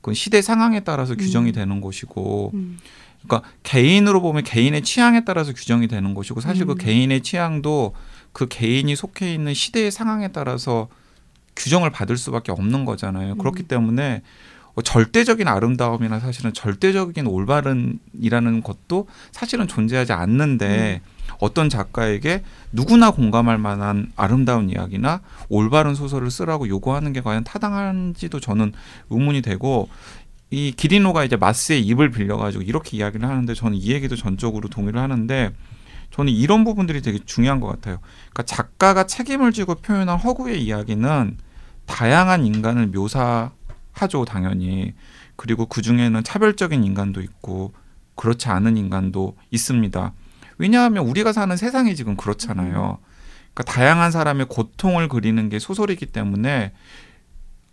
그건 0.00 0.14
시대 0.14 0.40
상황에 0.40 0.80
따라서 0.80 1.14
규정이 1.14 1.50
음. 1.50 1.52
되는 1.52 1.80
것이고, 1.80 2.52
음. 2.54 2.78
그러니까 3.22 3.48
개인으로 3.64 4.20
보면 4.22 4.44
개인의 4.44 4.82
취향에 4.82 5.24
따라서 5.24 5.52
규정이 5.52 5.88
되는 5.88 6.14
것이고, 6.14 6.40
사실 6.40 6.64
그 6.64 6.72
음. 6.72 6.78
개인의 6.78 7.22
취향도 7.22 7.94
그 8.32 8.46
개인이 8.46 8.94
속해 8.94 9.34
있는 9.34 9.52
시대의 9.52 9.90
상황에 9.90 10.28
따라서 10.28 10.88
규정을 11.56 11.90
받을 11.90 12.16
수밖에 12.16 12.52
없는 12.52 12.84
거잖아요. 12.84 13.32
음. 13.32 13.38
그렇기 13.38 13.64
때문에 13.64 14.22
어, 14.76 14.82
절대적인 14.82 15.48
아름다움이나 15.48 16.20
사실은 16.20 16.52
절대적인 16.52 17.26
올바른이라는 17.26 18.62
것도 18.62 19.08
사실은 19.32 19.66
존재하지 19.66 20.12
않는데 20.12 21.00
어떤 21.40 21.68
작가에게 21.68 22.42
누구나 22.72 23.10
공감할 23.10 23.58
만한 23.58 24.12
아름다운 24.16 24.70
이야기나 24.70 25.22
올바른 25.48 25.94
소설을 25.94 26.30
쓰라고 26.30 26.68
요구하는 26.68 27.12
게 27.12 27.22
과연 27.22 27.42
타당한지도 27.42 28.38
저는 28.38 28.72
의문이 29.10 29.42
되고 29.42 29.88
이 30.50 30.72
기리노가 30.72 31.24
이제 31.24 31.36
마스의 31.36 31.80
입을 31.82 32.10
빌려가지고 32.10 32.62
이렇게 32.62 32.98
이야기를 32.98 33.28
하는데 33.28 33.52
저는 33.54 33.78
이 33.78 33.90
얘기도 33.90 34.14
전적으로 34.14 34.68
동의를 34.68 35.00
하는데 35.00 35.52
저는 36.12 36.32
이런 36.32 36.64
부분들이 36.64 37.02
되게 37.02 37.18
중요한 37.24 37.60
것 37.60 37.66
같아요. 37.68 37.98
그러니까 38.30 38.42
작가가 38.44 39.06
책임을 39.06 39.52
지고 39.52 39.74
표현한 39.74 40.18
허구의 40.18 40.62
이야기는 40.62 41.38
다양한 41.86 42.44
인간을 42.44 42.88
묘사 42.88 43.50
하죠, 43.96 44.24
당연히. 44.24 44.94
그리고 45.36 45.66
그 45.66 45.82
중에는 45.82 46.22
차별적인 46.24 46.84
인간도 46.84 47.20
있고 47.20 47.72
그렇지 48.14 48.48
않은 48.48 48.76
인간도 48.76 49.36
있습니다. 49.50 50.12
왜냐하면 50.58 51.06
우리가 51.06 51.32
사는 51.32 51.54
세상이 51.56 51.94
지금 51.96 52.16
그렇잖아요. 52.16 52.98
그러니까 53.52 53.72
다양한 53.72 54.10
사람의 54.10 54.46
고통을 54.46 55.08
그리는 55.08 55.48
게 55.48 55.58
소설이기 55.58 56.06
때문에 56.06 56.72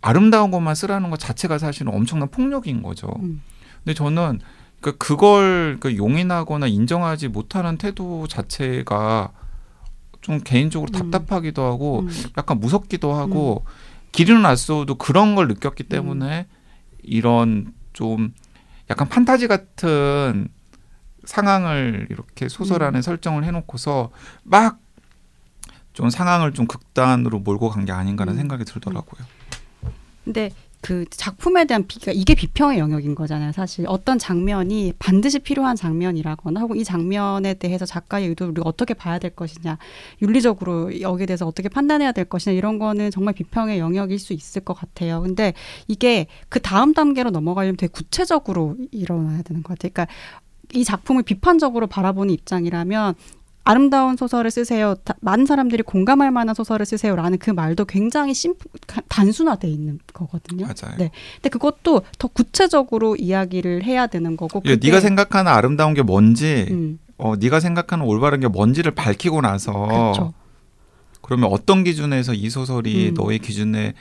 아름다운 0.00 0.50
것만 0.50 0.74
쓰라는 0.74 1.10
것 1.10 1.18
자체가 1.18 1.58
사실은 1.58 1.94
엄청난 1.94 2.28
폭력인 2.28 2.82
거죠. 2.82 3.08
음. 3.20 3.42
근데 3.82 3.94
저는 3.94 4.40
그 4.80 4.98
그걸 4.98 5.78
그 5.80 5.96
용인하거나 5.96 6.66
인정하지 6.66 7.28
못하는 7.28 7.78
태도 7.78 8.26
자체가 8.26 9.32
좀 10.20 10.40
개인적으로 10.40 10.90
음. 10.94 11.10
답답하기도 11.10 11.62
하고 11.62 12.00
음. 12.00 12.10
약간 12.36 12.60
무섭기도 12.60 13.14
하고 13.14 13.64
기르는 14.14 14.46
아쏘도 14.46 14.94
그런 14.94 15.34
걸 15.34 15.48
느꼈기 15.48 15.84
음. 15.84 15.88
때문에 15.88 16.46
이런 17.02 17.72
좀 17.92 18.32
약간 18.90 19.08
판타지 19.08 19.48
같은 19.48 20.48
상황을 21.24 22.06
이렇게 22.10 22.48
소설 22.48 22.82
음. 22.82 22.88
안에 22.88 23.02
설정을 23.02 23.44
해놓고서 23.44 24.10
막 24.44 24.78
좀 25.94 26.10
상황을 26.10 26.52
좀 26.52 26.66
극단으로 26.66 27.38
몰고 27.38 27.70
간 27.70 27.84
게 27.84 27.92
아닌가라는 27.92 28.36
음. 28.36 28.40
생각이 28.40 28.64
들더라고요. 28.64 29.24
근데 30.24 30.50
그 30.84 31.06
작품에 31.08 31.64
대한 31.64 31.86
비가 31.86 32.12
이게 32.12 32.34
비평의 32.34 32.78
영역인 32.78 33.14
거잖아요. 33.14 33.52
사실 33.52 33.86
어떤 33.88 34.18
장면이 34.18 34.92
반드시 34.98 35.38
필요한 35.38 35.76
장면이라거나 35.76 36.60
혹은 36.60 36.76
이 36.76 36.84
장면에 36.84 37.54
대해서 37.54 37.86
작가의 37.86 38.28
의도를 38.28 38.50
우리가 38.50 38.68
어떻게 38.68 38.92
봐야 38.92 39.18
될 39.18 39.34
것이냐, 39.34 39.78
윤리적으로 40.20 41.00
여기에 41.00 41.24
대해서 41.24 41.46
어떻게 41.46 41.70
판단해야 41.70 42.12
될 42.12 42.26
것이냐 42.26 42.54
이런 42.54 42.78
거는 42.78 43.10
정말 43.10 43.32
비평의 43.32 43.78
영역일 43.78 44.18
수 44.18 44.34
있을 44.34 44.60
것 44.62 44.74
같아요. 44.74 45.22
근데 45.22 45.54
이게 45.88 46.26
그 46.50 46.60
다음 46.60 46.92
단계로 46.92 47.30
넘어가려면 47.30 47.78
되게 47.78 47.90
구체적으로 47.90 48.76
일어나야 48.90 49.40
되는 49.40 49.62
것 49.62 49.78
같아요. 49.78 49.90
그러니까 49.90 50.12
이 50.74 50.84
작품을 50.84 51.22
비판적으로 51.22 51.86
바라보는 51.86 52.34
입장이라면 52.34 53.14
아름다운 53.64 54.16
소설을 54.16 54.50
쓰세요. 54.50 54.94
다- 55.04 55.14
많은 55.20 55.46
사람들이 55.46 55.82
공감할 55.82 56.30
만한 56.30 56.54
소설을 56.54 56.84
쓰세요라는 56.84 57.38
그 57.38 57.50
말도 57.50 57.86
굉장히 57.86 58.34
심플, 58.34 58.70
가- 58.86 59.00
단순화돼 59.08 59.68
있는 59.68 59.98
거거든요. 60.12 60.66
맞아요. 60.66 60.96
네. 60.98 61.10
근데 61.36 61.48
그것도 61.48 62.02
더 62.18 62.28
구체적으로 62.28 63.16
이야기를 63.16 63.82
해야 63.84 64.06
되는 64.06 64.36
거고. 64.36 64.60
예, 64.66 64.76
네가 64.76 65.00
생각하는 65.00 65.50
아름다운 65.50 65.94
게 65.94 66.02
뭔지, 66.02 66.66
음, 66.70 66.98
어, 67.16 67.34
네가 67.36 67.60
생각하는 67.60 68.04
올바른 68.04 68.40
게 68.40 68.48
뭔지를 68.48 68.92
밝히고 68.92 69.40
나서 69.40 69.72
그렇죠. 69.72 70.34
그러면 71.22 71.48
어떤 71.50 71.84
기준에서 71.84 72.34
이 72.34 72.50
소설이 72.50 73.08
음. 73.10 73.14
너의 73.14 73.38
기준에 73.38 73.94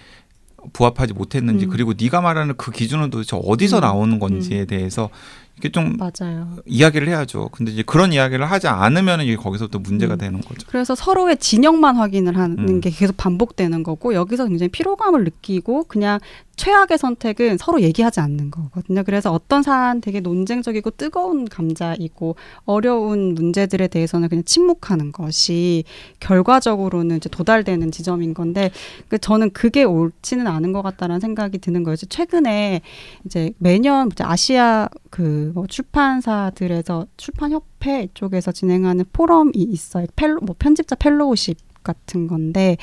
부합하지 0.73 1.13
못했는지 1.13 1.65
음. 1.65 1.69
그리고 1.69 1.93
네가 1.97 2.19
말하는 2.19 2.56
그 2.58 2.71
기준은 2.71 3.10
도대체 3.12 3.38
어디서 3.41 3.78
음. 3.78 3.82
나오는 3.82 4.19
건지에 4.19 4.65
대해서 4.65 5.10
이렇게 5.56 5.72
좀 5.72 5.98
맞아요. 5.98 6.58
이야기를 6.66 7.08
해야죠. 7.08 7.50
근데 7.52 7.72
이제 7.72 7.84
그런 7.86 8.12
이야기를 8.12 8.46
하지 8.46 8.68
않으면 8.68 9.22
이게 9.22 9.36
거기서부터 9.36 9.80
문제가 9.80 10.16
음. 10.16 10.18
되는 10.18 10.42
거죠. 10.42 10.68
그래서 10.68 10.96
서로의 10.96 11.38
진영만 11.38 11.96
확인을 11.96 12.38
하는 12.38 12.58
음. 12.60 12.82
게 12.82 12.89
계속 12.89 13.16
반복되는 13.18 13.84
거고 13.84 14.13
여기서 14.13 14.48
굉장히 14.48 14.70
피로감을 14.70 15.24
느끼고 15.24 15.84
그냥 15.86 16.20
최악의 16.56 16.98
선택은 16.98 17.58
서로 17.58 17.82
얘기하지 17.82 18.20
않는 18.20 18.52
거거든요. 18.52 19.04
그래서 19.04 19.32
어떤 19.32 19.63
사안 19.63 20.02
되게 20.02 20.20
논쟁적이고 20.20 20.92
뜨거운 20.92 21.46
감자이고 21.46 22.36
어려운 22.66 23.34
문제들에 23.34 23.88
대해서는 23.88 24.30
그냥 24.30 24.44
침묵하는 24.44 25.12
것이 25.12 25.84
결과적으로는 26.20 27.18
이제 27.18 27.30
도달되는 27.30 27.92
지점인 27.92 28.34
건데 28.34 28.72
그 29.08 29.18
저는 29.18 29.52
그게 29.52 29.84
옳지는 29.84 30.48
않은 30.48 30.74
것 30.74 30.82
같다라는 30.82 31.20
생각이 31.20 31.58
드는 31.60 31.84
거예요. 31.84 31.96
최근에 31.96 32.82
이제 33.26 33.52
매년 33.58 34.10
아시아 34.20 34.89
그 35.10 35.54
뭐 35.54 35.68
출판사들에서 35.68 37.06
출판협회 37.18 38.10
쪽에서 38.13 38.52
진행하는 38.52 39.06
포럼이 39.13 39.52
있어요. 39.56 40.06
펠로 40.16 40.39
뭐 40.42 40.56
편집자 40.58 40.96
펠로우십 40.96 41.58
같은 41.84 42.28
건데 42.28 42.78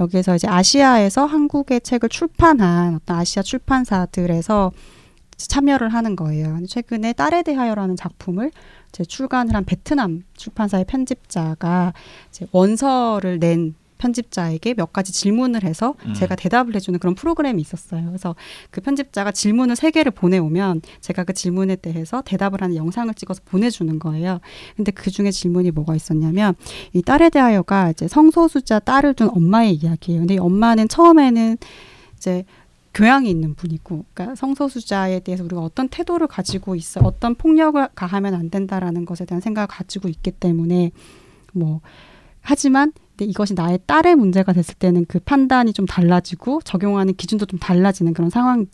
여기서 0.00 0.36
이제 0.36 0.48
아시아에서 0.48 1.26
한국의 1.26 1.80
책을 1.80 2.08
출판한 2.08 2.94
어떤 2.94 3.18
아시아 3.18 3.42
출판사들에서 3.42 4.72
참여를 5.36 5.88
하는 5.88 6.16
거예요. 6.16 6.58
최근에 6.66 7.12
딸에 7.12 7.42
대하여라는 7.42 7.96
작품을 7.96 8.50
이제 8.88 9.04
출간을 9.04 9.54
한 9.54 9.64
베트남 9.64 10.22
출판사의 10.36 10.84
편집자가 10.84 11.92
이제 12.30 12.46
원서를 12.52 13.40
낸 13.40 13.74
편집자에게 13.98 14.74
몇 14.74 14.92
가지 14.92 15.12
질문을 15.12 15.64
해서 15.64 15.94
음. 16.06 16.14
제가 16.14 16.34
대답을 16.34 16.74
해주는 16.74 16.98
그런 16.98 17.14
프로그램이 17.14 17.60
있었어요. 17.60 18.06
그래서 18.06 18.34
그 18.70 18.80
편집자가 18.80 19.32
질문을 19.32 19.76
세 19.76 19.90
개를 19.90 20.12
보내오면 20.12 20.82
제가 21.00 21.24
그 21.24 21.32
질문에 21.32 21.76
대해서 21.76 22.22
대답을 22.22 22.62
하는 22.62 22.76
영상을 22.76 23.12
찍어서 23.14 23.42
보내주는 23.44 23.98
거예요. 23.98 24.40
근데 24.76 24.92
그 24.92 25.10
중에 25.10 25.30
질문이 25.30 25.70
뭐가 25.70 25.94
있었냐면 25.94 26.54
이 26.92 27.02
딸에 27.02 27.30
대하여가 27.30 27.90
이제 27.90 28.08
성소수자 28.08 28.80
딸을 28.80 29.14
둔 29.14 29.30
엄마의 29.30 29.74
이야기예요. 29.74 30.20
근데 30.20 30.34
이 30.34 30.38
엄마는 30.38 30.88
처음에는 30.88 31.56
이제 32.16 32.44
교양이 32.94 33.28
있는 33.28 33.54
분이고, 33.54 34.04
그러니까 34.14 34.36
성소수자에 34.36 35.20
대해서 35.20 35.42
우리가 35.44 35.60
어떤 35.60 35.88
태도를 35.88 36.28
가지고 36.28 36.76
있어, 36.76 37.00
어떤 37.02 37.34
폭력을 37.34 37.88
가하면 37.94 38.34
안 38.34 38.50
된다라는 38.50 39.04
것에 39.04 39.24
대한 39.24 39.40
생각을 39.40 39.66
가지고 39.66 40.08
있기 40.08 40.30
때문에 40.30 40.92
뭐 41.52 41.80
하지만 42.40 42.92
근데 43.16 43.30
이것이 43.30 43.54
나의 43.54 43.78
딸의 43.86 44.16
문제가 44.16 44.52
됐을 44.52 44.74
때는 44.74 45.04
그 45.06 45.20
판단이 45.20 45.72
좀 45.72 45.86
달라지고 45.86 46.60
적용하는 46.64 47.14
기준도 47.14 47.46
좀 47.46 47.58
달라지는 47.60 48.12
그런 48.12 48.28
상황이 48.30 48.66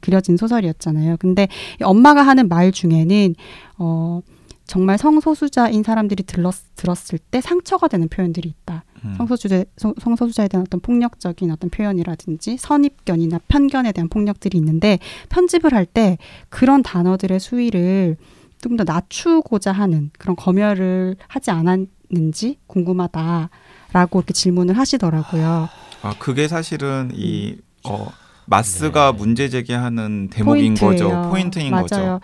그려진 0.00 0.36
소설이었잖아요. 0.36 1.16
근데 1.18 1.48
이 1.80 1.84
엄마가 1.84 2.22
하는 2.22 2.48
말 2.48 2.70
중에는 2.72 3.34
어 3.78 4.20
정말 4.66 4.98
성소수자인 4.98 5.82
사람들이 5.82 6.22
들렀, 6.22 6.54
들었을 6.76 7.18
때 7.18 7.40
상처가 7.40 7.88
되는 7.88 8.06
표현들이 8.08 8.48
있다. 8.48 8.84
음. 9.04 9.14
성소수자, 9.16 9.64
성- 9.76 9.94
성소수자에 10.00 10.46
대한 10.46 10.64
어떤 10.64 10.78
폭력적인 10.80 11.50
어떤 11.50 11.70
표현이라든지 11.70 12.56
선입견이나 12.58 13.40
편견에 13.48 13.90
대한 13.90 14.08
폭력들이 14.08 14.56
있는데 14.58 15.00
편집을 15.28 15.74
할 15.74 15.86
때 15.86 16.18
그런 16.50 16.84
단어들의 16.84 17.40
수위를 17.40 18.16
좀 18.62 18.76
더 18.76 18.84
낮추고자 18.84 19.72
하는 19.72 20.10
그런 20.18 20.36
검열을 20.36 21.16
하지 21.26 21.50
않았는지 21.50 22.58
궁금하다 22.66 23.48
라고 23.92 24.20
이렇게 24.20 24.32
질문을 24.32 24.76
하시더라고요. 24.78 25.68
아 26.02 26.14
그게 26.18 26.48
사실은 26.48 27.10
이 27.14 27.56
어, 27.84 28.08
마스가 28.46 29.12
네. 29.12 29.18
문제 29.18 29.48
제기하는 29.48 30.28
대목인 30.30 30.74
거죠. 30.74 31.08
포인트예요. 31.08 31.28
포인트인 31.30 31.70
맞아요. 31.70 31.82
거죠. 31.84 32.20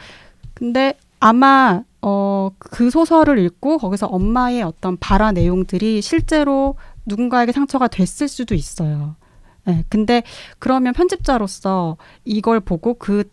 근데 0.55 0.95
아마 1.21 1.83
어, 2.03 2.51
그 2.59 2.91
소설을 2.91 3.39
읽고 3.39 3.79
거기서 3.79 4.07
엄마의 4.07 4.63
어떤 4.63 4.97
발화 4.97 5.33
내용들이 5.33 6.03
실제로 6.03 6.77
누군가에게 7.05 7.53
상처가 7.53 7.89
됐을 7.89 8.29
수도 8.29 8.55
있어요. 8.55 9.17
예. 9.69 9.85
근데 9.89 10.23
그러면 10.59 10.93
편집자로서 10.93 11.97
이걸 12.25 12.61
보고 12.61 12.95
그 12.95 13.25
다, 13.25 13.31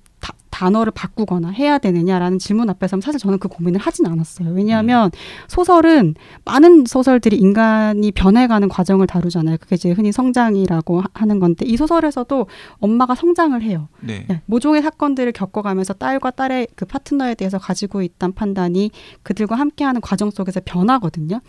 단어를 0.63 0.93
바꾸거나 0.95 1.49
해야 1.49 1.77
되느냐라는 1.77 2.39
질문 2.39 2.69
앞에서 2.69 2.99
사실 3.01 3.19
저는 3.19 3.37
그 3.37 3.49
고민을 3.49 3.81
하진 3.81 4.05
않았어요. 4.05 4.51
왜냐하면 4.53 5.11
소설은 5.49 6.15
많은 6.45 6.85
소설들이 6.85 7.35
인간이 7.35 8.11
변해가는 8.13 8.69
과정을 8.69 9.05
다루잖아요. 9.07 9.57
그게 9.59 9.75
이제 9.75 9.91
흔히 9.91 10.13
성장이라고 10.13 11.01
하- 11.01 11.07
하는 11.13 11.39
건데 11.39 11.65
이 11.65 11.75
소설에서도 11.75 12.47
엄마가 12.79 13.13
성장을 13.15 13.61
해요. 13.61 13.89
네. 13.99 14.25
네, 14.29 14.41
모종의 14.45 14.81
사건들을 14.83 15.33
겪어가면서 15.33 15.93
딸과 15.95 16.31
딸의 16.31 16.67
그 16.75 16.85
파트너에 16.85 17.35
대해서 17.35 17.57
가지고 17.57 18.01
있던 18.01 18.31
판단이 18.33 18.91
그들과 19.23 19.55
함께하는 19.55 19.99
과정 19.99 20.31
속에서 20.31 20.61
변하거든요. 20.63 21.41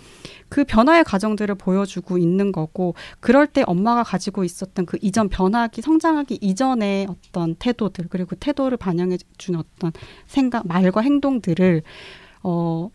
그 0.55 0.63
변화의 0.63 1.03
과정들을 1.03 1.57
보여주고 1.57 2.17
있는 2.17 2.53
거고 2.53 2.95
그럴 3.19 3.49
때 3.49 3.65
엄마가 3.67 4.05
가지고 4.05 4.45
있었던 4.45 4.87
그 4.87 4.97
이전 5.03 5.29
변하기 5.29 5.83
성장하기 5.83 6.39
이전의 6.41 7.09
어떤 7.11 7.57
태도들 7.57 8.07
그리고 8.09 8.37
태도를 8.37 8.79
반영해 8.79 9.19
준 9.37 9.57
어떤 9.57 9.91
생각 10.29 10.65
말과 10.69 11.01
행동들을 11.01 11.83
어 12.45 12.89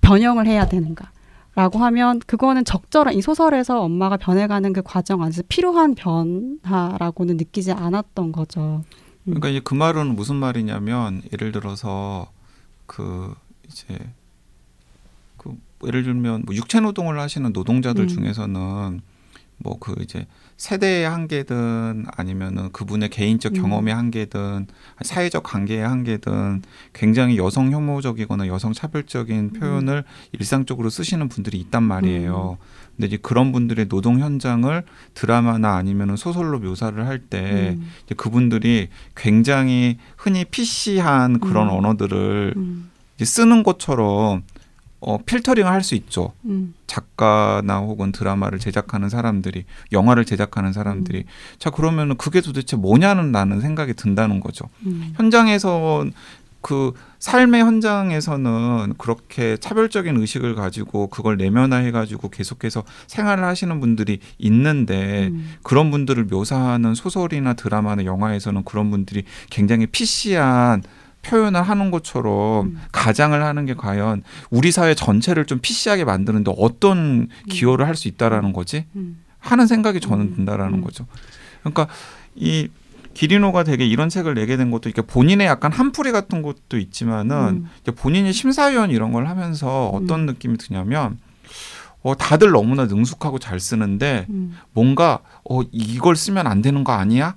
변형을 0.00 0.48
해야 0.48 0.66
되는가 0.66 1.12
라고 1.54 1.78
하면 1.78 2.18
그거는 2.26 2.64
적절한 2.64 3.14
이 3.14 3.22
소설에서 3.22 3.80
엄마가 3.80 4.16
변해가는 4.16 4.72
그 4.72 4.82
과정 4.82 5.22
안에서 5.22 5.44
필요한 5.48 5.94
변화라고는 5.94 7.36
느끼지 7.36 7.70
않았던 7.70 8.32
거죠. 8.32 8.82
그러니까 9.24 9.48
이제 9.48 9.60
그 9.62 9.74
말은 9.74 10.16
무슨 10.16 10.34
말이냐면 10.34 11.22
예를 11.32 11.52
들어서 11.52 12.32
그 12.86 13.32
이제 13.68 13.86
그 13.86 14.17
예를 15.86 16.02
들면 16.02 16.42
뭐 16.46 16.54
육체 16.54 16.80
노동을 16.80 17.18
하시는 17.18 17.52
노동자들 17.52 18.04
음. 18.04 18.08
중에서는 18.08 19.00
뭐 19.58 19.78
그 19.80 19.94
이제 20.00 20.26
세대의 20.56 21.08
한계든 21.08 22.06
아니면은 22.16 22.70
그분의 22.72 23.10
개인적 23.10 23.56
음. 23.56 23.62
경험의 23.62 23.94
한계든 23.94 24.66
사회적 25.02 25.44
관계의 25.44 25.86
한계든 25.86 26.62
굉장히 26.92 27.38
여성 27.38 27.70
혐오적이거나 27.72 28.48
여성 28.48 28.72
차별적인 28.72 29.36
음. 29.36 29.52
표현을 29.52 30.04
일상적으로 30.32 30.90
쓰시는 30.90 31.28
분들이 31.28 31.58
있단 31.58 31.82
말이에요. 31.84 32.58
근데 32.96 33.06
이제 33.06 33.16
그런 33.16 33.52
분들의 33.52 33.86
노동 33.86 34.18
현장을 34.18 34.82
드라마나 35.14 35.76
아니면은 35.76 36.16
소설로 36.16 36.58
묘사를 36.58 37.06
할때 37.06 37.76
음. 37.78 37.88
이제 38.04 38.16
그분들이 38.16 38.88
굉장히 39.14 39.98
흔히 40.16 40.44
PC한 40.44 41.38
그런 41.38 41.68
음. 41.68 41.74
언어들을 41.74 42.54
음. 42.56 42.90
이제 43.14 43.24
쓰는 43.24 43.62
것처럼 43.62 44.42
어, 45.00 45.18
필터링을 45.18 45.70
할 45.70 45.82
수 45.82 45.94
있죠. 45.94 46.32
음. 46.44 46.74
작가나 46.86 47.78
혹은 47.78 48.10
드라마를 48.12 48.58
제작하는 48.58 49.08
사람들이 49.08 49.64
영화를 49.92 50.24
제작하는 50.24 50.72
사람들이 50.72 51.24
자 51.58 51.70
그러면은 51.70 52.16
그게 52.16 52.40
도대체 52.40 52.76
뭐냐는 52.76 53.30
나는 53.32 53.60
생각이 53.60 53.94
든다는 53.94 54.40
거죠. 54.40 54.68
음. 54.86 55.12
현장에서 55.16 56.04
그 56.60 56.92
삶의 57.20 57.62
현장에서는 57.62 58.94
그렇게 58.98 59.56
차별적인 59.56 60.16
의식을 60.16 60.54
가지고 60.56 61.06
그걸 61.06 61.36
내면화해 61.36 61.90
가지고 61.92 62.28
계속해서 62.28 62.82
생활을 63.06 63.44
하시는 63.44 63.78
분들이 63.80 64.18
있는데 64.38 65.28
음. 65.28 65.54
그런 65.62 65.90
분들을 65.90 66.24
묘사하는 66.24 66.94
소설이나 66.94 67.54
드라마나 67.54 68.04
영화에서는 68.04 68.64
그런 68.64 68.90
분들이 68.90 69.24
굉장히 69.50 69.86
PC한 69.86 70.82
표현을 71.28 71.62
하는 71.62 71.90
것처럼 71.90 72.66
음. 72.66 72.80
가장을 72.92 73.40
하는 73.42 73.66
게 73.66 73.74
과연 73.74 74.22
우리 74.50 74.72
사회 74.72 74.94
전체를 74.94 75.44
좀 75.44 75.58
PC하게 75.60 76.04
만드는데 76.04 76.52
어떤 76.56 77.28
기여를 77.48 77.86
할 77.86 77.94
수 77.98 78.08
있다라는 78.08 78.52
거지 78.52 78.84
음. 78.96 79.18
하는 79.40 79.66
생각이 79.66 80.00
저는 80.00 80.26
음. 80.26 80.34
든다라는 80.36 80.78
음. 80.78 80.84
거죠. 80.84 81.06
그러니까 81.60 81.88
이 82.36 82.68
기리노가 83.14 83.64
되게 83.64 83.84
이런 83.84 84.08
책을 84.08 84.34
내게 84.34 84.56
된 84.56 84.70
것도 84.70 84.88
이렇게 84.88 85.02
본인의 85.02 85.48
약간 85.48 85.72
한풀이 85.72 86.12
같은 86.12 86.40
것도 86.42 86.78
있지만은 86.78 87.66
음. 87.86 87.92
본인이 87.96 88.32
심사위원 88.32 88.90
이런 88.90 89.10
걸 89.12 89.26
하면서 89.26 89.88
어떤 89.88 90.20
음. 90.20 90.26
느낌이 90.26 90.56
드냐면 90.58 91.18
어, 92.02 92.14
다들 92.16 92.52
너무나 92.52 92.84
능숙하고 92.84 93.40
잘 93.40 93.58
쓰는데 93.58 94.26
음. 94.30 94.56
뭔가 94.72 95.18
어 95.48 95.62
이걸 95.72 96.14
쓰면 96.14 96.46
안 96.46 96.62
되는 96.62 96.84
거 96.84 96.92
아니야? 96.92 97.34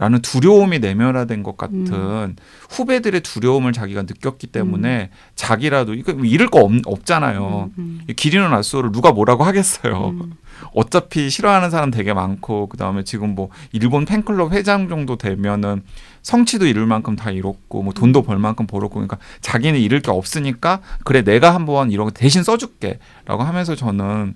라는 0.00 0.22
두려움이 0.22 0.78
내면화된 0.78 1.42
것 1.42 1.58
같은 1.58 1.92
음. 1.92 2.36
후배들의 2.70 3.20
두려움을 3.20 3.74
자기가 3.74 4.02
느꼈기 4.02 4.46
때문에 4.46 5.10
자기라도 5.36 5.92
이거 5.92 6.12
잃을 6.12 6.48
거 6.48 6.60
없, 6.60 6.72
없잖아요. 6.86 7.70
음. 7.76 8.00
이 8.08 8.14
기리는 8.14 8.50
알소를 8.50 8.92
누가 8.92 9.12
뭐라고 9.12 9.44
하겠어요. 9.44 10.08
음. 10.08 10.32
어차피 10.72 11.28
싫어하는 11.28 11.68
사람 11.68 11.90
되게 11.90 12.14
많고 12.14 12.68
그다음에 12.68 13.04
지금 13.04 13.34
뭐 13.34 13.50
일본 13.72 14.06
팬클럽 14.06 14.52
회장 14.52 14.88
정도 14.88 15.16
되면은 15.16 15.82
성취도 16.22 16.66
이룰 16.66 16.86
만큼 16.86 17.14
다 17.14 17.30
이뤘고 17.30 17.82
뭐 17.82 17.92
돈도 17.92 18.22
벌 18.22 18.38
만큼 18.38 18.66
벌었고 18.66 18.94
그러니까 18.94 19.18
자기는 19.42 19.78
잃을 19.78 20.00
게 20.00 20.10
없으니까 20.10 20.80
그래 21.04 21.22
내가 21.22 21.54
한번 21.54 21.90
이런 21.90 22.06
거 22.06 22.10
대신 22.10 22.42
써줄게라고 22.42 23.42
하면서 23.42 23.74
저는 23.74 24.34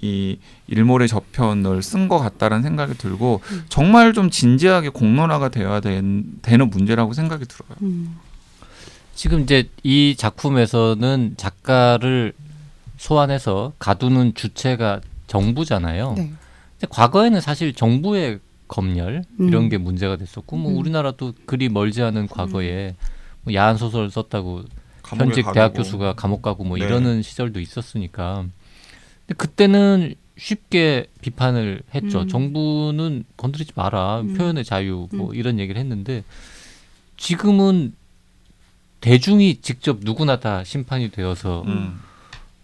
이 0.00 0.38
일몰의 0.66 1.08
저편을 1.08 1.82
쓴 1.82 2.08
것 2.08 2.18
같다라는 2.18 2.62
생각이 2.62 2.94
들고 2.94 3.40
음. 3.50 3.64
정말 3.68 4.12
좀 4.12 4.30
진지하게 4.30 4.90
공론화가 4.90 5.48
되어야 5.48 5.80
된, 5.80 6.24
되는 6.42 6.68
문제라고 6.68 7.12
생각이 7.14 7.46
들어요. 7.46 7.76
음. 7.82 8.16
지금 9.14 9.40
이제 9.40 9.68
이 9.82 10.14
작품에서는 10.16 11.34
작가를 11.36 12.32
소환해서 12.96 13.72
가두는 13.78 14.34
주체가 14.34 15.00
정부잖아요. 15.26 16.14
네. 16.16 16.32
근데 16.78 16.86
과거에는 16.90 17.40
사실 17.40 17.72
정부의 17.72 18.40
검열 18.66 19.24
이런 19.38 19.64
음. 19.64 19.68
게 19.68 19.78
문제가 19.78 20.16
됐었고 20.16 20.56
뭐 20.56 20.72
음. 20.72 20.78
우리나라도 20.78 21.32
그리 21.46 21.68
멀지 21.68 22.02
않은 22.02 22.28
과거에 22.28 22.94
뭐 23.42 23.54
야한 23.54 23.76
소설 23.76 24.10
썼다고 24.10 24.64
현직 25.04 25.42
가두고. 25.42 25.52
대학 25.52 25.74
교수가 25.74 26.14
감옥 26.14 26.42
가고 26.42 26.64
뭐 26.64 26.76
네. 26.76 26.84
이러는 26.84 27.22
시절도 27.22 27.60
있었으니까. 27.60 28.46
근데 29.26 29.34
그때는 29.36 30.14
쉽게 30.36 31.06
비판을 31.20 31.82
했죠. 31.94 32.22
음. 32.22 32.28
정부는 32.28 33.24
건드리지 33.36 33.72
마라. 33.76 34.20
음. 34.20 34.34
표현의 34.34 34.64
자유 34.64 35.08
뭐 35.12 35.30
음. 35.30 35.34
이런 35.34 35.58
얘기를 35.58 35.80
했는데 35.80 36.24
지금은 37.16 37.94
대중이 39.00 39.60
직접 39.60 39.98
누구나 40.02 40.40
다 40.40 40.64
심판이 40.64 41.10
되어서 41.10 41.62
음. 41.66 42.00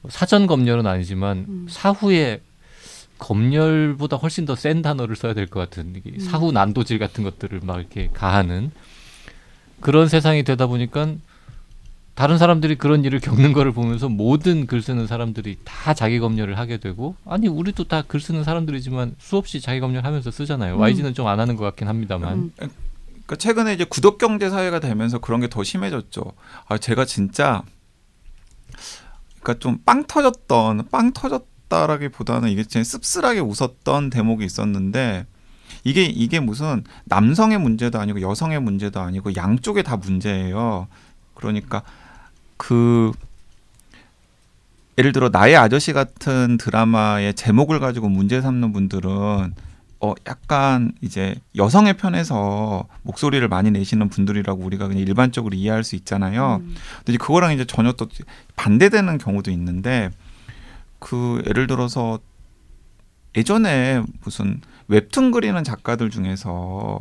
사전 0.09 0.47
검열은 0.47 0.87
아니지만 0.87 1.45
음. 1.49 1.67
사후에 1.69 2.41
검열보다 3.19 4.17
훨씬 4.17 4.47
더 4.47 4.55
센 4.57 4.81
단어를 4.83 5.15
써야 5.15 5.35
될 5.35 5.47
것 5.47 5.61
같은 5.61 6.03
음. 6.05 6.19
사후 6.19 6.53
난도질 6.53 6.99
같은 6.99 7.23
것들을 7.23 7.61
막 7.63 7.79
이렇게 7.79 8.09
가하는 8.13 8.71
그런 9.81 10.09
세상이 10.09 10.43
되다 10.43 10.67
보니까 10.67 11.15
다른 12.21 12.37
사람들이 12.37 12.75
그런 12.77 13.03
일을 13.03 13.19
겪는 13.19 13.55
거를 13.55 13.73
보면서 13.73 14.11
모든 14.11 14.67
글 14.67 14.83
쓰는 14.83 15.07
사람들이 15.07 15.57
다 15.65 15.95
자기 15.95 16.19
검열을 16.19 16.59
하게 16.59 16.77
되고 16.77 17.15
아니 17.25 17.49
우리도 17.49 17.85
다 17.85 18.03
글 18.07 18.21
쓰는 18.21 18.45
사람들이지만 18.45 19.15
수없이 19.19 19.59
자기 19.63 19.81
검열하면서 19.81 20.31
쓰잖아요. 20.31 20.75
음. 20.75 20.81
YG는 20.81 21.15
좀 21.15 21.27
안 21.29 21.41
하는 21.41 21.57
것 21.57 21.65
같긴 21.65 21.89
합니다만. 21.89 22.33
음. 22.35 22.53
그러니까 22.59 23.37
최근에 23.37 23.73
이제 23.73 23.85
구독 23.85 24.19
경제 24.19 24.51
사회가 24.51 24.81
되면서 24.81 25.19
그런 25.19 25.41
게 25.41 25.49
더 25.49 25.65
심해졌죠. 25.65 26.35
아 26.69 26.77
제가 26.77 27.07
진짜 27.07 27.63
그러니까 29.41 29.59
좀 29.59 29.79
빵 29.87 30.05
터졌던 30.07 30.89
빵 30.91 31.15
터졌다라기보다는 31.15 32.51
이게 32.51 32.65
진짜 32.65 32.85
씁쓸하게 32.85 33.41
웃었던 33.41 34.11
대목이 34.11 34.45
있었는데 34.45 35.25
이게 35.85 36.05
이게 36.05 36.39
무슨 36.39 36.85
남성의 37.07 37.59
문제도 37.61 37.99
아니고 37.99 38.21
여성의 38.21 38.61
문제도 38.61 39.01
아니고 39.01 39.37
양쪽에 39.37 39.83
다 39.83 39.97
문제예요. 39.97 40.87
그러니까 41.33 41.83
그 42.61 43.11
예를 44.99 45.13
들어 45.13 45.31
나의 45.31 45.57
아저씨 45.57 45.95
같은 45.95 46.59
드라마의 46.59 47.33
제목을 47.33 47.81
가지고 47.81 48.11
문제 48.11 48.43
삼는 48.43 48.75
분들은 48.75 49.55
어 50.03 50.15
약간 50.27 50.93
이제 51.01 51.37
여성의 51.57 51.95
편에서 51.97 52.87
목소리를 53.03 53.47
많이 53.49 53.71
내시는 53.71 54.11
분들이라고 54.11 54.63
우리가 54.63 54.89
그냥 54.89 55.03
일반적으로 55.03 55.57
이해할 55.57 55.85
수 55.85 55.97
있잖아요. 55.97 56.57
음. 56.61 56.75
근데 56.99 57.13
이제 57.13 57.17
그거랑 57.17 57.55
이제 57.55 57.65
전혀 57.65 57.93
또 57.93 58.07
반대되는 58.57 59.17
경우도 59.17 59.51
있는데 59.53 60.11
그 60.99 61.43
예를 61.47 61.67
들어서 61.67 62.19
예전에 63.39 64.03
무슨 64.23 64.61
웹툰 64.89 65.31
그리는 65.31 65.65
작가들 65.65 66.11
중에서 66.11 67.01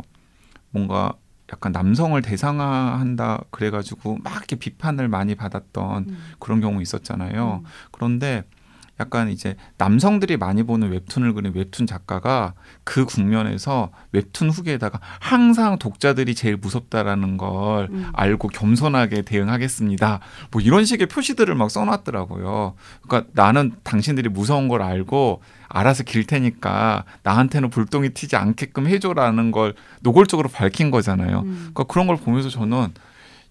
뭔가 0.72 1.14
약간 1.52 1.72
남성을 1.72 2.22
대상화한다 2.22 3.44
그래가지고 3.50 4.20
막 4.24 4.36
이렇게 4.38 4.56
비판을 4.56 5.08
많이 5.08 5.36
받았던 5.36 6.06
음. 6.10 6.18
그런 6.40 6.62
경우 6.62 6.82
있었잖아요. 6.82 7.62
음. 7.64 7.70
그런데 7.92 8.44
약간 9.00 9.30
이제 9.30 9.56
남성들이 9.78 10.38
많이 10.38 10.64
보는 10.64 10.92
웹툰을 10.92 11.34
그린 11.34 11.54
웹툰 11.56 11.88
작가가 11.88 12.54
그 12.84 13.06
국면에서 13.06 13.92
웹툰 14.12 14.50
후기에다가 14.50 15.00
항상 15.20 15.80
독자들이 15.80 16.36
제일 16.36 16.58
무섭다라는 16.58 17.38
걸 17.38 17.88
음. 17.92 18.10
알고 18.14 18.50
겸손하게 18.50 19.22
대응하겠습니다. 19.22 20.20
뭐 20.52 20.62
이런 20.62 20.84
식의 20.84 21.08
표시들을 21.08 21.56
막 21.56 21.72
써놨더라고요. 21.72 22.76
그러니까 23.02 23.32
나는 23.34 23.74
당신들이 23.84 24.30
무서운 24.30 24.68
걸 24.68 24.82
알고 24.82 25.42
알아서 25.70 26.04
길 26.04 26.26
테니까 26.26 27.06
나한테는 27.24 27.70
불똥이 27.70 28.10
튀지 28.10 28.36
않게끔 28.36 28.88
해줘라는 28.88 29.52
걸 29.52 29.76
노골적으로 30.02 30.50
밝힌 30.50 30.92
거잖아요. 30.92 31.40
음. 31.42 31.70
그러니까 31.74 31.84
그런 31.86 32.08
걸 32.08 32.18
보면서 32.18 32.50
저는 32.50 32.90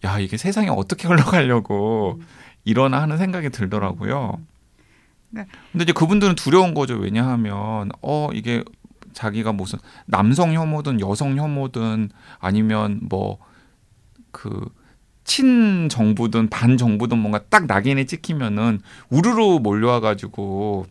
야 0.04 0.18
이게 0.18 0.36
세상이 0.36 0.68
어떻게 0.68 1.08
흘러가려고 1.08 2.20
이러나 2.64 3.00
하는 3.00 3.16
생각이 3.16 3.50
들더라고요. 3.50 4.38
네. 5.30 5.46
근데 5.72 5.84
이제 5.84 5.92
그분들은 5.92 6.34
두려운 6.34 6.74
거죠. 6.74 6.94
왜냐하면 6.94 7.90
어 8.02 8.30
이게 8.32 8.64
자기가 9.12 9.52
무슨 9.52 9.78
남성 10.06 10.52
혐오든 10.54 11.00
여성 11.00 11.36
혐오든 11.36 12.10
아니면 12.40 13.00
뭐 13.02 13.48
그 14.30 14.68
친정부든 15.24 16.48
반정부든 16.48 17.18
뭔가 17.18 17.40
딱 17.50 17.66
낙인이 17.66 18.06
찍히면은 18.06 18.80
우르르 19.10 19.58
몰려와 19.58 20.00
가지고 20.00 20.86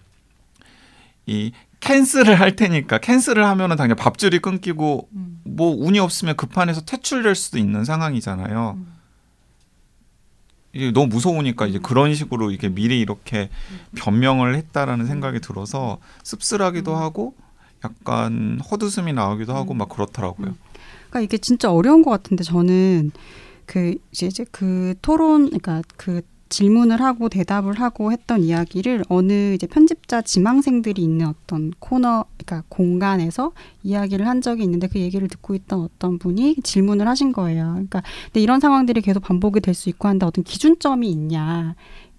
이 1.25 1.51
캔슬을 1.79 2.39
할 2.39 2.55
테니까 2.55 2.97
캔슬을 2.99 3.45
하면은 3.45 3.75
당연히 3.77 3.95
밥줄이 3.95 4.39
끊기고 4.39 5.09
음. 5.13 5.41
뭐 5.45 5.75
운이 5.75 5.99
없으면 5.99 6.35
그 6.35 6.49
판에서 6.49 6.81
퇴출될 6.81 7.35
수도 7.35 7.57
있는 7.57 7.83
상황이잖아요. 7.85 8.75
음. 8.77 8.96
이게 10.77 10.91
너무 10.91 11.07
무서우니까 11.07 11.65
이제 11.65 11.79
그런 11.79 12.13
식으로 12.13 12.51
이게 12.51 12.69
미리 12.69 12.99
이렇게 12.99 13.49
변명을 13.95 14.55
했다라는 14.55 15.07
생각이 15.07 15.39
들어서 15.39 15.97
씁쓸하기도 16.23 16.91
음. 16.91 16.97
하고 16.97 17.33
약간 17.83 18.59
헛웃음이 18.69 19.11
나오기도 19.13 19.55
하고 19.55 19.73
음. 19.73 19.79
막 19.79 19.89
그렇더라고요. 19.89 20.55
그러니까 21.09 21.21
이게 21.21 21.37
진짜 21.39 21.71
어려운 21.71 22.03
것 22.03 22.11
같은데 22.11 22.43
저는 22.43 23.11
그 23.65 23.95
이제 24.11 24.27
이제 24.27 24.45
그 24.51 24.93
토론 25.01 25.45
그러니까 25.47 25.81
그 25.97 26.21
질문을 26.49 27.01
하고 27.01 27.29
대답을 27.29 27.79
하고 27.79 28.11
했던 28.11 28.41
이야기를 28.41 29.03
어느 29.09 29.53
이제 29.53 29.67
편집자 29.67 30.21
지망생들이 30.21 31.01
있는 31.01 31.27
어떤 31.27 31.71
코너 31.79 32.25
그러니까 32.37 32.63
공간에서 32.69 33.51
이야기를 33.83 34.27
한 34.27 34.41
적이 34.41 34.63
있는데 34.63 34.87
그 34.87 34.99
얘기를 34.99 35.27
듣고 35.27 35.55
있던 35.55 35.81
어떤 35.81 36.17
분이 36.19 36.57
질문을 36.63 37.07
하신 37.07 37.31
거예요. 37.33 37.71
그러니까 37.73 38.01
근데 38.25 38.41
이런 38.41 38.59
상황들이 38.59 39.01
계속 39.01 39.21
반복이 39.21 39.59
될 39.61 39.73
수 39.73 39.89
있고 39.89 40.07
한데 40.07 40.25
어떤 40.25 40.43
기준점이 40.43 41.09
있냐? 41.09 41.75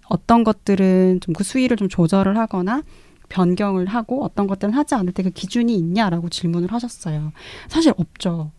어떤 0.09 0.43
것들은 0.43 1.19
좀 1.21 1.33
그 1.33 1.43
수위를 1.43 1.77
좀 1.77 1.87
조절을 1.89 2.37
하거나 2.37 2.83
변경을 3.29 3.85
하고 3.87 4.23
어떤 4.23 4.47
것들은 4.47 4.73
하지 4.73 4.95
않을 4.95 5.13
때 5.13 5.21
그 5.23 5.29
기준이 5.29 5.75
있냐라고 5.75 6.29
질문을 6.29 6.71
하셨어요. 6.73 7.31
사실 7.67 7.93
없죠. 7.97 8.51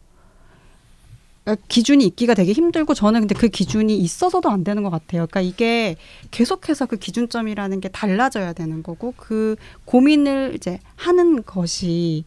그러니까 1.50 1.66
기준이 1.68 2.04
있기가 2.06 2.34
되게 2.34 2.52
힘들고 2.52 2.94
저는 2.94 3.20
근데 3.20 3.34
그 3.34 3.48
기준이 3.48 3.96
있어서도 3.98 4.50
안 4.50 4.62
되는 4.62 4.82
것 4.82 4.90
같아요. 4.90 5.26
그러니까 5.26 5.40
이게 5.40 5.96
계속해서 6.30 6.86
그 6.86 6.96
기준점이라는 6.96 7.80
게 7.80 7.88
달라져야 7.88 8.52
되는 8.52 8.82
거고 8.82 9.14
그 9.16 9.56
고민을 9.84 10.52
이제 10.54 10.78
하는 10.96 11.42
것이 11.42 12.24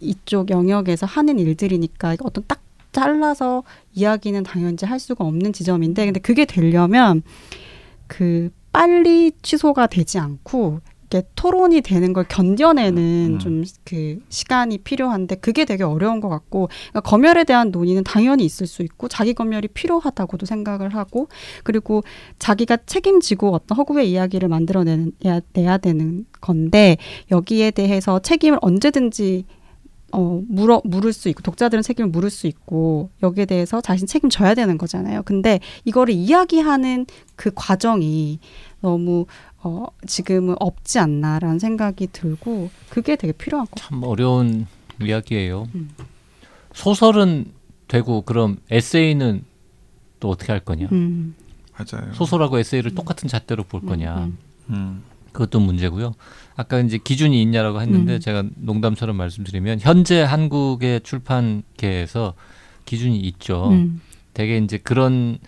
이쪽 0.00 0.50
영역에서 0.50 1.06
하는 1.06 1.38
일들이니까 1.38 2.16
어떤 2.22 2.44
딱 2.46 2.60
잘라서 2.92 3.64
이야기는 3.92 4.42
당연히 4.44 4.76
할 4.82 5.00
수가 5.00 5.24
없는 5.24 5.52
지점인데 5.52 6.04
근데 6.06 6.20
그게 6.20 6.44
되려면 6.44 7.22
그 8.06 8.50
빨리 8.72 9.32
취소가 9.42 9.88
되지 9.88 10.18
않고 10.18 10.80
이렇게 11.14 11.28
토론이 11.36 11.80
되는 11.80 12.12
걸 12.12 12.24
견뎌내는 12.28 13.34
음. 13.34 13.38
좀그 13.38 14.18
시간이 14.28 14.78
필요한데 14.78 15.36
그게 15.36 15.64
되게 15.64 15.84
어려운 15.84 16.20
것 16.20 16.28
같고 16.28 16.68
그러니까 16.90 17.00
검열에 17.00 17.44
대한 17.44 17.70
논의는 17.70 18.02
당연히 18.02 18.44
있을 18.44 18.66
수 18.66 18.82
있고 18.82 19.06
자기 19.06 19.32
검열이 19.32 19.68
필요하다고도 19.68 20.46
생각을 20.46 20.94
하고 20.94 21.28
그리고 21.62 22.02
자기가 22.40 22.78
책임지고 22.86 23.54
어떤 23.54 23.78
허구의 23.78 24.10
이야기를 24.10 24.48
만들어내는 24.48 25.12
내야, 25.22 25.40
내야 25.52 25.78
되는 25.78 26.26
건데 26.40 26.96
여기에 27.30 27.70
대해서 27.70 28.18
책임을 28.18 28.58
언제든지 28.60 29.44
어, 30.16 30.40
물어, 30.48 30.80
물을 30.84 31.12
수 31.12 31.28
있고, 31.28 31.42
독자들은 31.42 31.82
책임을 31.82 32.08
물을 32.08 32.30
수 32.30 32.46
있고, 32.46 33.10
여기에 33.24 33.46
대해서 33.46 33.80
자신 33.80 34.06
책임져야 34.06 34.54
되는 34.54 34.78
거잖아요. 34.78 35.24
근데 35.24 35.58
이거를 35.84 36.14
이야기하는 36.14 37.06
그 37.34 37.50
과정이 37.52 38.38
너무, 38.80 39.26
어, 39.64 39.86
지금은 40.06 40.56
없지 40.60 40.98
않나라는 40.98 41.58
생각이 41.58 42.08
들고, 42.12 42.70
그게 42.90 43.16
되게 43.16 43.32
필요한 43.32 43.66
것참 43.70 44.02
어려운 44.04 44.66
이야기예요. 45.02 45.68
음. 45.74 45.90
소설은 46.74 47.46
되고 47.88 48.22
그럼 48.22 48.58
에세이는 48.70 49.44
또 50.20 50.28
어떻게 50.28 50.52
할 50.52 50.60
거냐? 50.60 50.88
음, 50.92 51.34
맞아요. 51.72 52.12
소설하고 52.12 52.58
에세이를 52.58 52.94
똑같은 52.94 53.28
잣대로 53.28 53.62
볼 53.64 53.80
거냐? 53.80 54.24
음, 54.24 54.38
음. 54.70 55.02
그것도 55.32 55.60
문제고요. 55.60 56.14
아까 56.56 56.78
이제 56.80 56.98
기준이 56.98 57.40
있냐라고 57.42 57.80
했는데 57.80 58.14
음. 58.14 58.20
제가 58.20 58.44
농담처럼 58.56 59.16
말씀드리면 59.16 59.80
현재 59.80 60.22
한국의 60.22 61.00
출판계에서 61.00 62.34
기준이 62.84 63.18
있죠. 63.20 63.70
음, 63.70 64.00
되게 64.34 64.58
이제 64.58 64.78
그런 64.78 65.38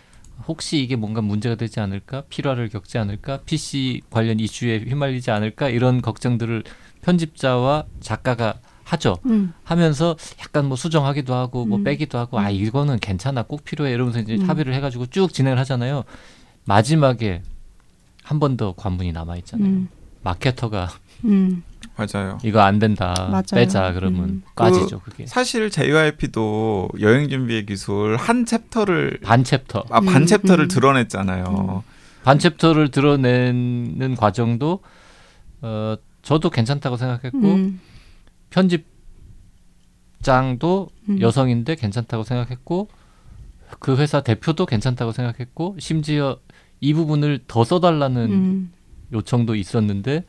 혹시 0.49 0.81
이게 0.83 0.97
뭔가 0.97 1.21
문제가 1.21 1.55
되지 1.57 1.81
않을까, 1.81 2.23
필화를 2.29 2.69
겪지 2.69 2.99
않을까, 2.99 3.39
PC 3.47 4.03
관련 4.11 4.39
이슈에 4.41 4.79
휘말리지 4.87 5.31
않을까 5.31 5.69
이런 5.69 6.01
걱정들을 6.03 6.63
편집자와 7.03 7.85
작가가 8.01 8.55
하죠. 8.85 9.17
음, 9.27 9.53
하면서 9.65 10.17
약간 10.41 10.67
뭐 10.67 10.77
수정하기도 10.77 11.35
하고 11.35 11.67
뭐 11.67 11.79
음. 11.79 11.85
빼기도 11.85 12.19
하고 12.19 12.39
아 12.39 12.51
이거는 12.51 12.99
괜찮아 13.01 13.43
꼭 13.43 13.65
필요해 13.65 13.93
이러면서 13.93 14.21
이제 14.21 14.37
음. 14.37 14.49
합의를 14.49 14.75
해가지고 14.75 15.07
쭉 15.07 15.33
진행을 15.33 15.59
하잖아요. 15.59 16.05
마지막에 16.65 17.43
한 18.23 18.39
번 18.41 18.57
더 18.57 18.75
관문이 18.77 19.13
남아 19.13 19.37
있잖아요. 19.39 19.69
음, 19.69 19.89
마케터가 20.23 20.89
음, 21.25 21.63
맞아요. 21.97 22.39
이거 22.43 22.61
안 22.61 22.79
된다 22.79 23.15
맞아요. 23.31 23.43
빼자 23.53 23.93
그러면 23.93 24.25
음. 24.25 24.43
까지죠 24.55 25.01
그게 25.01 25.27
사실 25.27 25.71
JYP도 25.71 26.91
여행 27.01 27.29
준비의 27.29 27.67
기술 27.67 28.17
한 28.17 28.45
챕터를 28.45 29.21
반 29.23 29.45
챕터 29.45 29.85
아, 29.91 30.01
반 30.01 30.23
음, 30.23 30.27
챕터를 30.27 30.67
음. 30.67 30.69
들어냈잖아요. 30.69 31.85
반 32.23 32.39
챕터를 32.39 32.91
들어내는 32.91 34.17
과정도 34.17 34.81
어 35.63 35.97
저도 36.23 36.51
괜찮다고 36.51 36.97
생각했고 36.97 37.39
음, 37.39 37.81
편집장도 38.51 38.87
음. 41.09 41.21
여성인데 41.21 41.77
괜찮다고 41.77 42.25
생각했고 42.25 42.89
그 43.79 43.97
회사 43.97 44.23
대표도 44.23 44.67
괜찮다고 44.67 45.13
생각했고 45.13 45.77
심지어 45.79 46.39
이 46.81 46.93
부분을 46.93 47.41
더 47.47 47.65
써달라는 47.65 48.31
음, 48.31 48.73
요청도 49.13 49.55
있었는데 49.55 50.25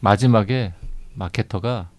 마지막에 0.00 0.72
마케터가 1.14 1.90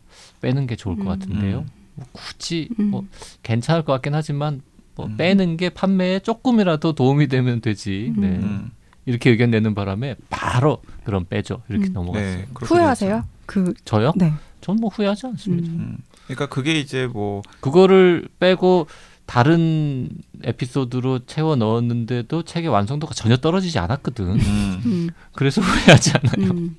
빼는 0.41 0.67
게 0.67 0.75
좋을 0.75 0.95
것 0.95 1.03
음. 1.03 1.07
같은데요. 1.07 1.59
음. 1.59 1.67
뭐 1.95 2.07
굳이 2.11 2.69
음. 2.79 2.85
뭐 2.85 3.05
괜찮을 3.43 3.83
것 3.83 3.93
같긴 3.93 4.15
하지만 4.15 4.61
뭐 4.95 5.07
음. 5.07 5.17
빼는 5.17 5.57
게 5.57 5.69
판매에 5.69 6.19
조금이라도 6.19 6.93
도움이 6.93 7.27
되면 7.27 7.61
되지. 7.61 8.13
음. 8.15 8.21
네. 8.21 8.27
음. 8.27 8.71
이렇게 9.05 9.31
의견 9.31 9.49
내는 9.49 9.73
바람에 9.73 10.15
바로 10.29 10.81
그럼 11.03 11.25
빼죠. 11.27 11.63
이렇게 11.69 11.87
음. 11.87 11.93
넘어갔어요. 11.93 12.37
네, 12.37 12.47
후회하세요? 12.53 13.23
그, 13.45 13.73
저요? 13.83 14.13
네. 14.15 14.33
전뭐 14.61 14.89
후회하지 14.89 15.27
않습니다. 15.27 15.69
음. 15.69 15.79
음. 15.79 15.97
그러니까 16.25 16.47
그게 16.47 16.79
이제 16.79 17.07
뭐 17.07 17.41
그거를 17.59 18.27
빼고 18.39 18.87
다른 19.25 20.09
에피소드로 20.43 21.25
채워 21.25 21.55
넣었는데도 21.55 22.43
책의 22.43 22.69
완성도가 22.69 23.13
전혀 23.13 23.37
떨어지지 23.37 23.77
않았거든. 23.79 24.25
음. 24.39 24.81
음, 24.85 25.09
그래서 25.33 25.61
후회하지 25.61 26.13
않아요. 26.17 26.51
음, 26.51 26.77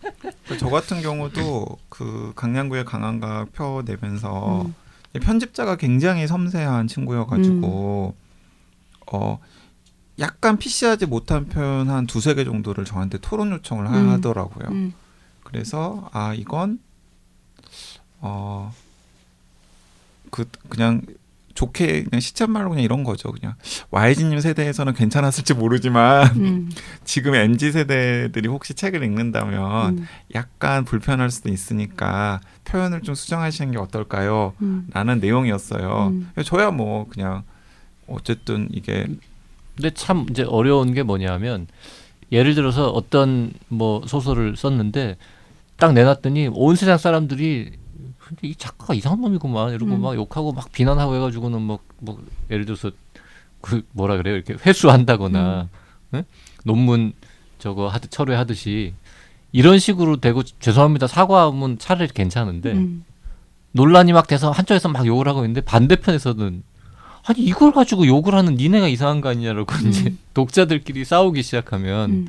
그 0.00 0.01
저 0.58 0.68
같은 0.68 1.02
경우도 1.02 1.78
그 1.88 2.32
강량구의 2.34 2.84
강한가 2.84 3.46
펴 3.52 3.82
내면서 3.84 4.62
음. 4.62 4.74
편집자가 5.20 5.76
굉장히 5.76 6.26
섬세한 6.26 6.88
친구여가지고 6.88 8.14
어 9.12 9.38
약간 10.18 10.56
PC하지 10.56 11.06
못한 11.06 11.46
표현 11.46 11.88
한 11.88 12.06
두세 12.06 12.34
개 12.34 12.44
정도를 12.44 12.84
저한테 12.84 13.18
토론 13.18 13.52
요청을 13.52 13.86
음. 13.86 14.10
하더라고요. 14.10 14.68
음, 14.70 14.94
그래서 15.44 16.08
아 16.12 16.34
이건 16.34 16.80
어 18.20 18.72
그 20.32 20.46
그냥 20.68 21.02
좋게 21.54 22.04
그냥 22.04 22.20
시쳇말로 22.20 22.70
그냥 22.70 22.84
이런 22.84 23.04
거죠. 23.04 23.30
그냥 23.32 23.54
YG님 23.90 24.40
세대에서는 24.40 24.94
괜찮았을지 24.94 25.54
모르지만 25.54 26.36
음, 26.36 26.70
지금 27.04 27.34
MZ 27.34 27.72
세대들이 27.72 28.48
혹시 28.48 28.74
책을 28.74 29.02
읽는다면 29.02 29.98
음, 29.98 30.06
약간 30.34 30.84
불편할 30.84 31.30
수도 31.30 31.50
있으니까 31.50 32.40
표현을 32.64 33.02
좀 33.02 33.14
수정하시는 33.14 33.72
게 33.72 33.78
어떨까요? 33.78 34.54
음, 34.62 34.86
라는 34.92 35.20
내용이었어요. 35.20 36.08
음. 36.12 36.30
저야 36.44 36.70
뭐 36.70 37.06
그냥 37.08 37.42
어쨌든 38.06 38.68
이게 38.72 39.06
근데 39.76 39.90
참 39.94 40.26
이제 40.30 40.44
어려운 40.44 40.92
게 40.92 41.02
뭐냐면 41.02 41.66
예를 42.30 42.54
들어서 42.54 42.88
어떤 42.88 43.52
뭐 43.68 44.02
소설을 44.06 44.56
썼는데 44.56 45.16
딱 45.76 45.92
내놨더니 45.92 46.50
온 46.52 46.76
세상 46.76 46.98
사람들이 46.98 47.72
근데 48.26 48.48
이 48.48 48.54
작가가 48.54 48.94
이상한 48.94 49.20
놈이구만 49.20 49.74
이러고 49.74 49.94
음. 49.94 50.00
막 50.00 50.14
욕하고 50.14 50.52
막 50.52 50.70
비난하고 50.72 51.14
해가지고는 51.16 51.60
뭐, 51.60 51.80
뭐 51.98 52.22
예를 52.50 52.64
들어서 52.64 52.90
그 53.60 53.82
뭐라 53.92 54.16
그래요 54.16 54.36
이렇게 54.36 54.54
회수한다거나 54.54 55.68
응? 56.14 56.24
논문 56.64 57.12
저거 57.58 57.88
하듯 57.88 58.10
철회하듯이 58.10 58.94
이런 59.52 59.78
식으로 59.78 60.16
되고 60.18 60.42
죄송합니다 60.42 61.06
사과하면 61.06 61.78
차라리 61.78 62.08
괜찮은데 62.08 62.72
음. 62.72 63.04
논란이 63.72 64.12
막 64.12 64.26
돼서 64.26 64.50
한쪽에서 64.50 64.88
막 64.88 65.06
욕을 65.06 65.28
하고 65.28 65.40
있는데 65.40 65.60
반대편에서는 65.60 66.62
아니 67.24 67.40
이걸 67.40 67.72
가지고 67.72 68.06
욕을 68.06 68.34
하는 68.34 68.54
니네가 68.54 68.88
이상한 68.88 69.20
거 69.20 69.28
아니냐라고 69.28 69.72
음. 69.74 69.88
이제 69.88 70.14
독자들끼리 70.34 71.04
싸우기 71.04 71.42
시작하면 71.42 72.10
음. 72.10 72.28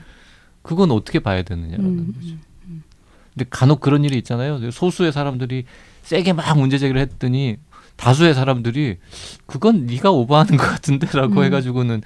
그건 0.61 0.91
어떻게 0.91 1.19
봐야 1.19 1.43
되느냐라는 1.43 1.85
음. 1.85 2.13
거죠. 2.13 2.35
근데 3.33 3.45
간혹 3.49 3.79
그런 3.79 4.03
일이 4.03 4.17
있잖아요. 4.17 4.71
소수의 4.71 5.11
사람들이 5.11 5.65
세게 6.03 6.33
막 6.33 6.57
문제 6.57 6.77
제기를 6.77 7.01
했더니 7.01 7.57
다수의 7.95 8.33
사람들이 8.33 8.97
그건 9.45 9.85
네가 9.85 10.11
오버하는 10.11 10.57
것 10.57 10.63
같은데라고 10.63 11.41
음. 11.41 11.43
해가지고는 11.45 12.01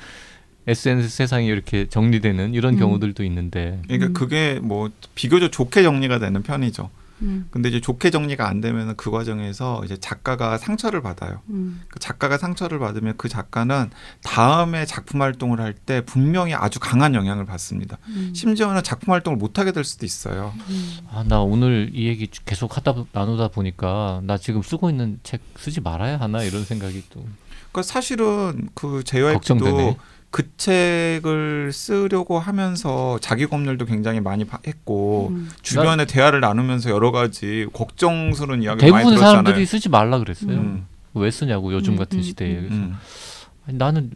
SNS 0.68 1.10
세상이 1.10 1.48
이렇게 1.48 1.88
정리되는 1.88 2.54
이런 2.54 2.76
음. 2.76 2.80
경우들도 2.80 3.24
있는데 3.24 3.82
그러니까 3.86 4.08
음. 4.08 4.14
그게 4.14 4.60
뭐 4.62 4.90
비교적 5.16 5.52
좋게 5.52 5.84
정리가 5.84 6.20
되는 6.20 6.44
편이죠. 6.44 6.90
음. 7.22 7.48
근데 7.52 7.70
이제 7.70 7.80
좋게 7.82 8.10
정리가 8.10 8.48
안 8.48 8.62
되면 8.62 8.96
그 8.96 9.10
과정에서 9.12 9.84
이제 9.86 9.98
작가가 9.98 10.58
상처를 10.58 11.02
받아요. 11.02 11.42
음. 11.50 11.82
그 11.90 12.00
작가가 12.00 12.38
상처를 12.38 12.80
받으면 12.80 13.16
그 13.18 13.30
작가는 13.30 13.90
다음에 14.24 14.86
작품 14.86 15.22
활동을 15.22 15.62
할 15.62 15.74
때 15.86 16.02
분명히 16.02 16.54
아주 16.54 16.80
강한 16.80 17.14
영향을 17.16 17.46
받습니다. 17.46 17.98
음. 18.08 18.34
심지어는 18.36 18.84
작품 18.84 19.14
활동을 19.14 19.38
못 19.38 19.60
하게 19.60 19.72
될 19.72 19.84
수도 19.84 20.06
있어요. 20.06 20.54
음. 20.70 20.98
아나 21.12 21.42
오늘 21.42 21.92
이 21.94 22.08
얘기 22.08 22.28
계속 22.46 22.76
하다 22.78 23.06
나누다 23.12 23.50
보니까 23.50 24.22
나 24.24 24.38
지금 24.38 24.62
쓰고 24.62 24.90
있는 24.90 25.20
책 25.24 25.42
쓰지 25.58 25.82
말아야 25.82 26.20
하나 26.20 26.44
이런 26.44 26.64
생각이 26.66 27.04
또 27.10 27.26
그러니까 27.72 27.84
사실은 27.84 28.70
그 28.74 29.04
걱정되네. 29.04 29.98
그 30.38 30.56
책을 30.56 31.72
쓰려고 31.74 32.38
하면서 32.38 33.18
자기 33.22 33.48
검열도 33.48 33.86
굉장히 33.86 34.20
많이 34.20 34.46
바- 34.46 34.60
했고 34.68 35.30
음. 35.32 35.50
주변에 35.64 36.06
대화를 36.06 36.42
나누면서 36.42 36.92
여러 36.92 37.10
가지 37.12 37.66
걱정스러운 37.74 38.62
이야기를 38.62 38.92
많이 38.92 39.06
들었잖아요. 39.06 39.32
사람들이 39.32 39.66
쓰지 39.66 39.90
말라 39.90 40.20
그랬어요. 40.20 40.52
음. 40.52 40.86
왜 41.16 41.32
쓰냐고 41.32 41.74
요즘 41.74 41.94
음, 41.94 41.98
같은 41.98 42.20
음, 42.20 42.22
시대에 42.22 42.54
그래서 42.58 42.76
음. 42.76 42.94
아니, 43.66 43.78
나는 43.80 44.12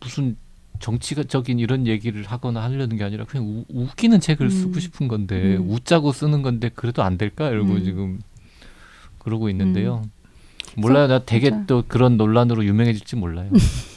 무슨 0.00 0.38
정치적인 0.78 1.58
이런 1.58 1.86
얘기를 1.86 2.24
하거나 2.24 2.62
하려는 2.62 2.96
게 2.96 3.04
아니라 3.04 3.26
그냥 3.26 3.46
우, 3.46 3.64
웃기는 3.68 4.20
책을 4.20 4.46
음. 4.46 4.50
쓰고 4.50 4.80
싶은 4.80 5.06
건데 5.06 5.58
음. 5.58 5.68
웃자고 5.68 6.12
쓰는 6.12 6.40
건데 6.40 6.70
그래도 6.74 7.02
안 7.02 7.18
될까 7.18 7.50
이러고 7.50 7.72
음. 7.74 7.84
지금 7.84 8.20
그러고 9.18 9.50
있는데요. 9.50 10.00
몰라요. 10.78 11.08
나 11.08 11.18
되게 11.26 11.50
맞아요. 11.50 11.64
또 11.66 11.84
그런 11.86 12.16
논란으로 12.16 12.64
유명해질지 12.64 13.16
몰라요. 13.16 13.50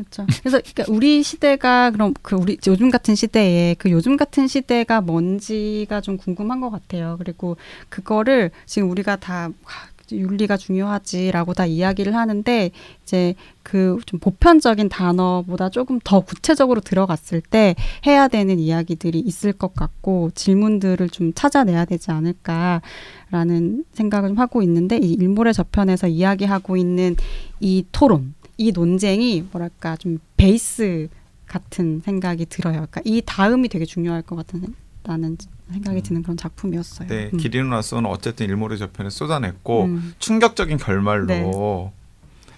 그렇죠. 0.00 0.26
그래서 0.40 0.60
그러니까 0.60 0.84
우리 0.88 1.22
시대가 1.22 1.90
그럼 1.90 2.14
그 2.22 2.36
우리 2.36 2.58
요즘 2.66 2.90
같은 2.90 3.14
시대에 3.14 3.74
그 3.78 3.90
요즘 3.90 4.16
같은 4.16 4.46
시대가 4.46 5.00
뭔지가 5.00 6.00
좀 6.00 6.16
궁금한 6.16 6.60
것 6.60 6.70
같아요. 6.70 7.16
그리고 7.18 7.56
그거를 7.88 8.50
지금 8.66 8.90
우리가 8.90 9.16
다 9.16 9.50
와, 9.64 9.72
윤리가 10.12 10.56
중요하지라고 10.56 11.54
다 11.54 11.66
이야기를 11.66 12.16
하는데 12.16 12.70
이제 13.02 13.34
그 13.62 13.98
좀 14.06 14.18
보편적인 14.18 14.88
단어보다 14.88 15.68
조금 15.68 16.00
더 16.02 16.20
구체적으로 16.20 16.80
들어갔을 16.80 17.40
때 17.40 17.74
해야 18.06 18.28
되는 18.28 18.58
이야기들이 18.58 19.20
있을 19.20 19.52
것 19.52 19.74
같고 19.74 20.30
질문들을 20.34 21.08
좀 21.10 21.32
찾아내야 21.34 21.84
되지 21.84 22.10
않을까라는 22.10 23.84
생각을 23.92 24.30
좀 24.30 24.38
하고 24.38 24.62
있는데 24.62 24.96
이 24.98 25.12
일몰의 25.12 25.54
저편에서 25.54 26.08
이야기하고 26.08 26.76
있는 26.76 27.16
이 27.60 27.84
토론, 27.92 28.34
이 28.60 28.72
논쟁이 28.72 29.48
뭐랄까 29.50 29.96
좀 29.96 30.18
베이스 30.36 31.08
같은 31.46 32.02
생각이 32.04 32.44
들어요. 32.44 32.74
그러니까 32.90 33.00
이 33.06 33.22
다음이 33.24 33.70
되게 33.70 33.86
중요할 33.86 34.20
것 34.20 34.36
같은 34.36 34.74
나는 35.02 35.38
생각이 35.72 36.02
드는 36.02 36.22
그런 36.22 36.36
작품이었어요. 36.36 37.08
네, 37.08 37.30
음. 37.32 37.38
기리노라스는 37.38 38.04
어쨌든 38.04 38.46
일몰의 38.50 38.76
저편을 38.76 39.10
쏟아냈고 39.10 39.84
음. 39.84 40.14
충격적인 40.18 40.76
결말로 40.76 41.24
네. 41.24 41.42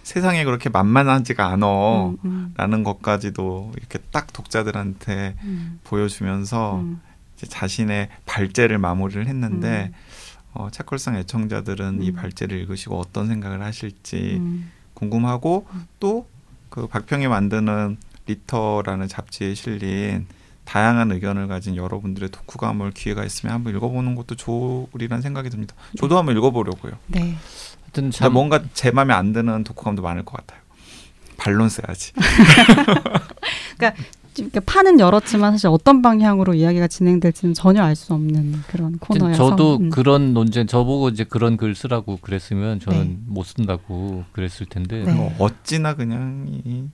세상에 0.02 0.42
그렇게 0.42 0.70
만만하지가 0.70 1.46
않어 1.46 2.08
음, 2.08 2.18
음, 2.24 2.54
라는 2.56 2.82
것까지도 2.82 3.70
이렇게 3.76 4.00
딱 4.10 4.32
독자들한테 4.32 5.36
음, 5.44 5.78
보여주면서 5.84 6.80
음, 6.80 7.00
자신의 7.36 8.08
발제를 8.26 8.78
마무리를 8.78 9.24
했는데 9.28 9.92
어, 10.52 10.68
책걸상 10.72 11.14
애청자들은 11.14 12.02
이 12.02 12.10
음. 12.10 12.14
발제를 12.16 12.58
읽으시고 12.58 12.98
어떤 12.98 13.28
생각을 13.28 13.62
하실지 13.62 14.38
음, 14.40 14.72
궁금하고 15.02 15.66
음. 15.72 15.86
또그 15.98 16.86
박평이 16.88 17.26
만드는 17.26 17.96
리터라는 18.26 19.08
잡지에 19.08 19.54
실린 19.54 20.26
다양한 20.64 21.10
의견을 21.10 21.48
가진 21.48 21.74
여러분들의 21.76 22.28
독후감을 22.30 22.92
기회가 22.92 23.24
있으면 23.24 23.54
한번 23.54 23.74
읽어보는 23.74 24.14
것도 24.14 24.36
좋으리란 24.36 25.20
생각이 25.20 25.50
듭니다. 25.50 25.74
저도 25.98 26.16
한번 26.16 26.36
읽어보려고요. 26.36 26.92
네. 27.08 27.34
하여튼 27.82 28.10
참 28.12 28.32
뭔가 28.32 28.62
제 28.74 28.92
마음에 28.92 29.12
안 29.12 29.32
드는 29.32 29.64
독후감도 29.64 30.02
많을 30.02 30.24
것 30.24 30.36
같아요. 30.36 30.60
반론 31.36 31.68
써야지. 31.68 32.12
이렇게 34.38 34.60
판은 34.60 34.98
열었지만 34.98 35.52
사실 35.52 35.68
어떤 35.68 36.00
방향으로 36.02 36.54
이야기가 36.54 36.88
진행될지는 36.88 37.54
전혀 37.54 37.82
알 37.82 37.94
수 37.94 38.14
없는 38.14 38.62
그런 38.66 38.98
코너여서 38.98 39.50
저도 39.50 39.76
음. 39.76 39.90
그런 39.90 40.32
논쟁 40.32 40.66
저보고 40.66 41.10
이제 41.10 41.24
그런 41.24 41.56
글 41.58 41.74
쓰라고 41.74 42.16
그랬으면 42.22 42.80
저는 42.80 43.00
네. 43.02 43.18
못 43.26 43.44
쓴다고 43.44 44.24
그랬을 44.32 44.66
텐데 44.66 45.04
네. 45.04 45.12
뭐 45.12 45.34
어찌나 45.38 45.94
그냥 45.94 46.46
이 46.64 46.84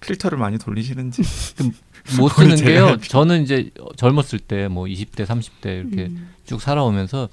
필터를 0.00 0.38
많이 0.38 0.58
돌리시는지. 0.58 1.22
못 2.18 2.28
쓰는 2.28 2.56
제가 2.56 2.70
게요. 2.70 2.86
할 2.86 2.98
저는 3.00 3.42
이제 3.42 3.70
젊었을 3.96 4.38
때 4.38 4.68
뭐 4.68 4.84
20대 4.84 5.26
30대 5.26 5.66
이렇게 5.66 6.06
음, 6.06 6.28
쭉 6.46 6.60
살아오면서 6.62 7.28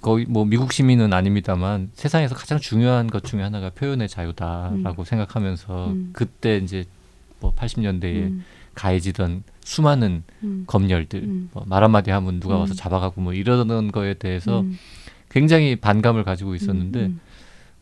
거의 0.00 0.24
뭐 0.28 0.44
미국 0.44 0.72
시민은 0.72 1.12
아닙니다만 1.12 1.90
세상에서 1.94 2.36
가장 2.36 2.60
중요한 2.60 3.08
것 3.08 3.24
중에 3.24 3.42
하나가 3.42 3.70
표현의 3.70 4.08
자유다라고 4.08 5.04
생각하면서 5.04 5.86
음. 5.88 6.10
그때 6.12 6.58
이제 6.58 6.84
뭐 7.46 7.54
80년대에 7.54 8.16
음, 8.24 8.44
가해지던 8.74 9.44
수많은 9.62 10.24
음, 10.42 10.64
검열들 10.66 11.22
음. 11.22 11.50
뭐말 11.52 11.84
한마디 11.84 12.10
하면 12.10 12.40
누가 12.40 12.56
와서 12.56 12.74
음. 12.74 12.76
잡아가고 12.76 13.20
뭐 13.20 13.32
이러는 13.32 13.92
거에 13.92 14.14
대해서 14.14 14.60
음, 14.60 14.76
굉장히 15.30 15.76
반감을 15.76 16.24
가지고 16.24 16.54
있었는데 16.54 17.06
음, 17.06 17.20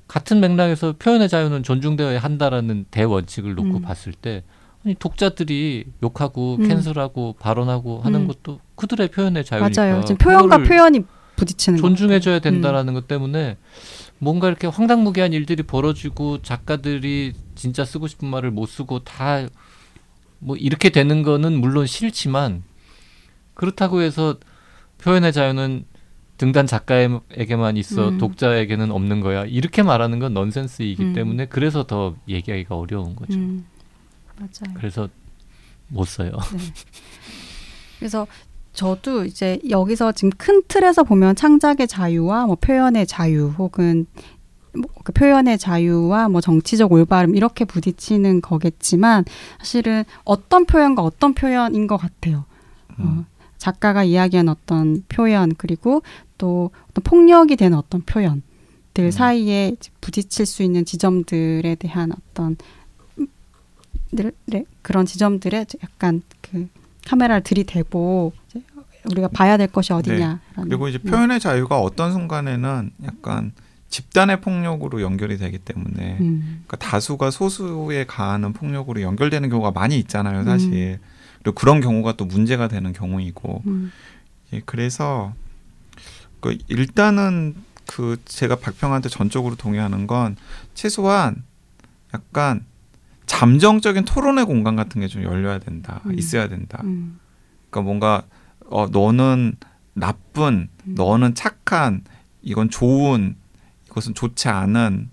같은 0.06 0.40
맥락에서 0.40 0.94
표현의 0.98 1.28
자유는 1.28 1.62
존중되어야 1.62 2.18
한다라는 2.18 2.86
대원칙을 2.90 3.54
놓고 3.54 3.78
음. 3.78 3.82
봤을 3.82 4.12
때 4.12 4.42
아니 4.84 4.94
독자들이 4.94 5.86
욕하고 6.02 6.56
음. 6.56 6.68
캔슬하고 6.68 7.36
발언하고 7.38 8.00
하는 8.02 8.22
음. 8.22 8.26
것도 8.28 8.60
그들의 8.74 9.08
표현의 9.08 9.44
자유니까 9.44 9.80
맞아요. 9.82 10.04
지금 10.04 10.18
표현과 10.18 10.58
표현이 10.58 11.04
부딪히는 11.36 11.80
것 11.80 11.88
존중해줘야. 11.88 12.38
된다라는 12.38 12.94
것 12.94 13.08
때문에 13.08 13.56
뭔가 14.24 14.48
이렇게 14.48 14.66
황당무계한 14.66 15.32
일들이 15.32 15.62
벌어지고 15.62 16.42
작가들이 16.42 17.34
진짜 17.54 17.84
쓰고 17.84 18.08
싶은 18.08 18.28
말을 18.28 18.50
못 18.50 18.66
쓰고 18.66 19.04
다 19.04 19.48
뭐 20.44 20.56
이렇게 20.56 20.90
되는 20.90 21.22
거는 21.22 21.58
물론 21.58 21.86
싫지만 21.86 22.62
그렇다고 23.54 24.02
해서 24.02 24.36
표현의 24.98 25.32
자유는 25.32 25.86
등단 26.36 26.66
작가에게만 26.66 27.76
있어 27.78 28.10
음. 28.10 28.18
독자에게는 28.18 28.90
없는 28.90 29.20
거야 29.20 29.46
이렇게 29.46 29.82
말하는 29.82 30.18
건 30.18 30.34
넌센스이기 30.34 31.02
음. 31.02 31.12
때문에 31.14 31.46
그래서 31.46 31.86
더 31.86 32.14
얘기하기가 32.28 32.76
어려운 32.76 33.16
거죠. 33.16 33.38
음, 33.38 33.64
맞아요. 34.36 34.74
그래서 34.74 35.08
못 35.88 36.04
써요. 36.04 36.32
그래서 37.98 38.26
저도 38.74 39.24
이제 39.24 39.58
여기서 39.70 40.12
지금 40.12 40.30
큰 40.36 40.62
틀에서 40.68 41.04
보면 41.04 41.36
창작의 41.36 41.86
자유와 41.88 42.46
뭐 42.46 42.56
표현의 42.56 43.06
자유 43.06 43.46
혹은 43.58 44.06
뭐 44.74 44.84
그 45.04 45.12
표현의 45.12 45.58
자유와 45.58 46.28
뭐 46.30 46.40
정치적 46.40 46.90
올바름 46.90 47.36
이렇게 47.36 47.64
부딪히는 47.66 48.40
거겠지만 48.40 49.24
사실은 49.58 50.02
어떤 50.24 50.64
표현과 50.64 51.02
어떤 51.02 51.34
표현인 51.34 51.86
것 51.86 51.98
같아요. 51.98 52.46
음. 52.98 53.04
어, 53.06 53.24
작가가 53.58 54.02
이야기한 54.02 54.48
어떤 54.48 55.04
표현 55.10 55.54
그리고 55.56 56.02
또 56.38 56.70
어떤 56.90 57.02
폭력이 57.04 57.56
되는 57.56 57.76
어떤 57.76 58.00
표현들 58.02 58.42
음. 58.98 59.10
사이에 59.10 59.76
부딪힐 60.00 60.46
수 60.46 60.62
있는 60.62 60.84
지점들에 60.86 61.74
대한 61.76 62.10
어떤 62.12 62.56
음, 63.18 63.26
늘- 64.10 64.32
네, 64.46 64.64
그런 64.82 65.04
지점들에 65.06 65.66
약간 65.82 66.22
그 66.40 66.66
카메라를 67.06 67.42
들이대고 67.44 68.32
우리가 69.10 69.28
봐야 69.28 69.56
될 69.56 69.68
것이 69.68 69.92
어디냐. 69.92 70.40
그리고 70.62 70.88
이제 70.88 70.98
표현의 70.98 71.40
자유가 71.40 71.78
어떤 71.78 72.12
순간에는 72.12 72.90
약간 73.04 73.52
집단의 73.88 74.40
폭력으로 74.40 75.02
연결이 75.02 75.36
되기 75.38 75.58
때문에 75.58 76.18
음, 76.20 76.62
그러니까 76.66 76.76
다수가 76.78 77.30
소수에 77.30 78.04
가하는 78.06 78.52
폭력으로 78.52 79.02
연결되는 79.02 79.48
경우가 79.50 79.70
많이 79.70 79.98
있잖아요, 79.98 80.42
사실. 80.44 80.98
그리고 81.42 81.54
그런 81.54 81.80
경우가 81.80 82.14
또 82.16 82.24
문제가 82.24 82.66
되는 82.68 82.92
경우이고 82.92 83.62
음. 83.66 83.92
예, 84.52 84.62
그래서 84.64 85.34
그 86.40 86.56
일단은 86.68 87.54
그 87.86 88.16
제가 88.24 88.56
박평한테 88.56 89.08
전적으로 89.10 89.54
동의하는 89.54 90.06
건 90.06 90.36
최소한 90.72 91.44
약간 92.14 92.64
잠정적인 93.26 94.04
토론의 94.04 94.44
공간 94.46 94.74
같은 94.76 95.00
게 95.00 95.08
좀 95.08 95.22
열려야 95.22 95.58
된다, 95.58 96.00
음. 96.06 96.18
있어야 96.18 96.48
된다. 96.48 96.80
음. 96.84 97.20
그러니까 97.70 97.86
뭔가 97.86 98.22
어 98.70 98.86
너는 98.90 99.56
나쁜, 99.94 100.68
음. 100.86 100.94
너는 100.94 101.34
착한, 101.34 102.02
이건 102.42 102.70
좋은, 102.70 103.36
이것은 103.86 104.14
좋지 104.14 104.48
않은, 104.48 105.08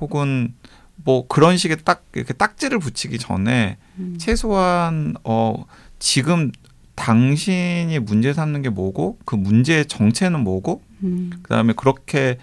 혹은 0.00 0.54
뭐 0.96 1.26
그런 1.26 1.56
식의 1.56 1.78
딱 1.84 2.04
이렇게 2.14 2.32
딱지를 2.32 2.78
붙이기 2.78 3.18
전에 3.18 3.76
음. 3.98 4.16
최소한 4.18 5.14
어 5.24 5.64
지금 5.98 6.50
당신이 6.96 7.98
문제 8.00 8.32
삼는 8.32 8.62
게 8.62 8.68
뭐고 8.70 9.18
그 9.24 9.36
문제의 9.36 9.86
정체는 9.86 10.40
뭐고 10.40 10.82
음. 11.02 11.30
그다음에 11.42 11.74
그렇게 11.74 12.38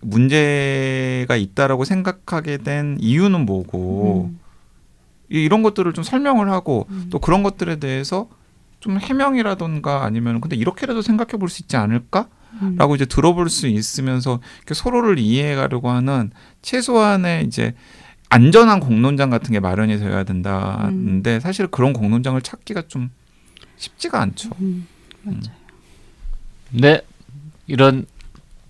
문제가 0.00 1.36
있다라고 1.36 1.84
생각하게 1.84 2.58
된 2.58 2.96
이유는 3.00 3.44
뭐고 3.46 4.30
음. 4.30 4.40
이- 5.30 5.42
이런 5.42 5.62
것들을 5.62 5.92
좀 5.92 6.04
설명을 6.04 6.50
하고 6.50 6.86
음. 6.90 7.08
또 7.10 7.18
그런 7.18 7.42
것들에 7.42 7.76
대해서 7.76 8.28
좀 8.86 8.98
해명이라던가 9.00 10.04
아니면 10.04 10.40
근데 10.40 10.54
이렇게라도 10.54 11.02
생각해 11.02 11.32
볼 11.38 11.48
수 11.48 11.62
있지 11.62 11.76
않을까? 11.76 12.28
음. 12.62 12.76
라고 12.78 12.94
이제 12.94 13.04
들어볼 13.04 13.50
수 13.50 13.66
있으면서 13.66 14.40
서로를 14.72 15.18
이해해 15.18 15.56
가려고 15.56 15.90
하는 15.90 16.30
최소한의 16.62 17.44
이제 17.46 17.74
안전한 18.28 18.78
공론장 18.78 19.28
같은 19.28 19.50
게 19.52 19.58
마련이 19.58 19.98
되어야 19.98 20.22
된다는데 20.22 21.40
사실 21.40 21.66
그런 21.66 21.92
공론장을 21.92 22.40
찾기가 22.40 22.82
좀 22.86 23.10
쉽지가 23.76 24.20
않죠. 24.20 24.50
음. 24.60 24.86
맞아요. 25.22 25.40
네, 26.70 27.00
이런 27.66 28.06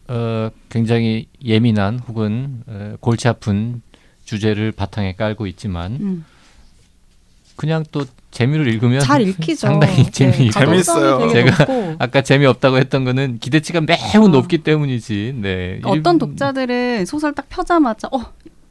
어, 0.08 0.50
굉장히 0.70 1.28
예민한 1.44 1.98
혹은 1.98 2.62
어, 2.66 2.96
골치 3.00 3.28
아픈 3.28 3.82
주제를 4.24 4.72
바탕에 4.72 5.14
깔고 5.14 5.46
있지만 5.48 5.92
음. 6.00 6.24
그냥 7.56 7.84
또 7.92 8.06
재미를 8.36 8.68
읽으면 8.68 9.00
잘 9.00 9.22
읽히죠. 9.22 9.66
상당히 9.68 10.04
네, 10.04 10.10
재미 10.10 10.50
가독성이 10.50 10.82
재밌어요. 10.82 11.28
제가 11.30 11.64
높고 11.64 11.96
아까 11.98 12.20
재미없다고 12.22 12.76
했던 12.76 13.04
거는 13.04 13.38
기대치가 13.40 13.80
매우 13.80 14.24
어. 14.24 14.28
높기 14.28 14.58
때문이지. 14.58 15.36
네. 15.40 15.78
그러니까 15.80 15.90
어떤 15.90 16.14
일- 16.16 16.18
독자들은 16.18 17.06
소설 17.06 17.32
딱 17.34 17.46
펴자마자 17.48 18.08
어 18.12 18.20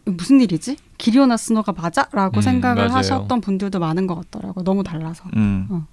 무슨 0.05 0.39
일이지? 0.39 0.77
기리오나 0.99 1.35
스노가 1.35 1.71
맞아?라고 1.73 2.37
음, 2.37 2.41
생각을 2.41 2.83
맞아요. 2.83 2.97
하셨던 2.97 3.41
분들도 3.41 3.79
많은 3.79 4.05
것 4.05 4.13
같더라고요. 4.15 4.63
너무 4.63 4.83
달라서. 4.83 5.23
음. 5.35 5.65
어. 5.71 5.87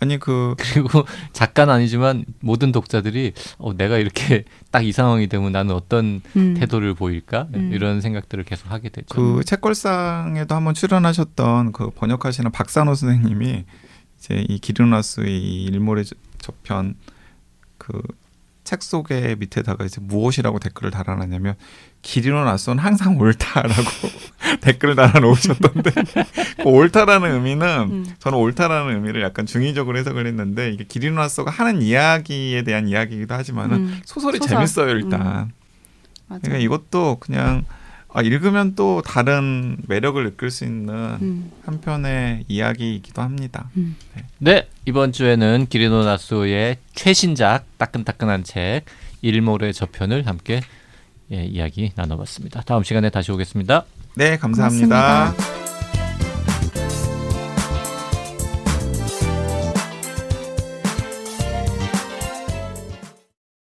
아니 0.00 0.18
그 0.18 0.54
그리고 0.58 1.04
작가는 1.32 1.72
아니지만 1.74 2.24
모든 2.40 2.70
독자들이 2.72 3.32
어, 3.58 3.76
내가 3.76 3.98
이렇게 3.98 4.44
딱 4.70 4.82
이 4.84 4.92
상황이 4.92 5.26
되면 5.26 5.50
나는 5.52 5.74
어떤 5.74 6.20
음. 6.36 6.54
태도를 6.54 6.94
보일까 6.94 7.48
음. 7.54 7.70
이런 7.72 8.00
생각들을 8.00 8.44
계속 8.44 8.70
하게 8.70 8.88
되죠. 8.90 9.06
그 9.14 9.42
책걸상에도 9.44 10.54
한번 10.54 10.74
출연하셨던 10.74 11.72
그 11.72 11.90
번역하시는 11.90 12.50
박산호 12.52 12.94
선생님이 12.94 13.64
이제 14.18 14.44
이 14.48 14.58
기르나스의 14.58 15.36
이 15.36 15.64
일몰의 15.64 16.04
저- 16.04 16.14
저편 16.38 16.94
그 17.76 18.00
책 18.68 18.82
속에 18.82 19.34
밑에다가 19.38 19.86
이제 19.86 19.98
무엇이라고 20.02 20.58
댓글을 20.58 20.90
달아놨냐면 20.90 21.54
기르나스는 22.02 22.78
항상 22.78 23.16
옳다라고 23.16 23.72
댓글을 24.60 24.94
달아놓으셨던데 24.94 25.90
그 26.58 26.62
옳다라는 26.64 27.32
의미는 27.32 27.66
음. 27.90 28.06
저는 28.18 28.36
옳다라는 28.36 28.96
의미를 28.96 29.22
약간 29.22 29.46
중의적으로 29.46 29.96
해석을 29.96 30.26
했는데 30.26 30.70
이게 30.70 30.84
기리노아서가 30.84 31.50
하는 31.50 31.80
이야기에 31.80 32.62
대한 32.64 32.88
이야기이기도 32.88 33.34
하지만은 33.34 33.76
음. 33.78 34.00
소설이 34.04 34.36
소설. 34.36 34.58
재밌어요 34.58 34.90
일단. 34.90 35.50
맞아요. 36.26 36.40
그러니까 36.42 36.58
이것도 36.58 37.16
그냥 37.20 37.64
아, 38.18 38.22
읽으면 38.22 38.74
또 38.74 39.00
다른 39.00 39.76
매력을 39.86 40.20
느낄 40.24 40.50
수 40.50 40.64
있는 40.64 40.92
음. 41.22 41.52
한편의 41.64 42.46
이야기이기도 42.48 43.22
합니다. 43.22 43.70
음. 43.76 43.94
네 44.38 44.68
이번 44.86 45.12
주에는 45.12 45.66
기리노 45.68 46.02
나소의 46.02 46.78
최신작 46.96 47.78
따끈따끈한 47.78 48.42
책 48.42 48.82
일몰의 49.22 49.72
저편을 49.72 50.26
함께 50.26 50.62
예, 51.30 51.44
이야기 51.44 51.92
나눠봤습니다. 51.94 52.62
다음 52.62 52.82
시간에 52.82 53.08
다시 53.08 53.30
오겠습니다. 53.30 53.84
네, 54.16 54.36
감사합니다. 54.36 55.34
고맙습니다. 55.34 55.67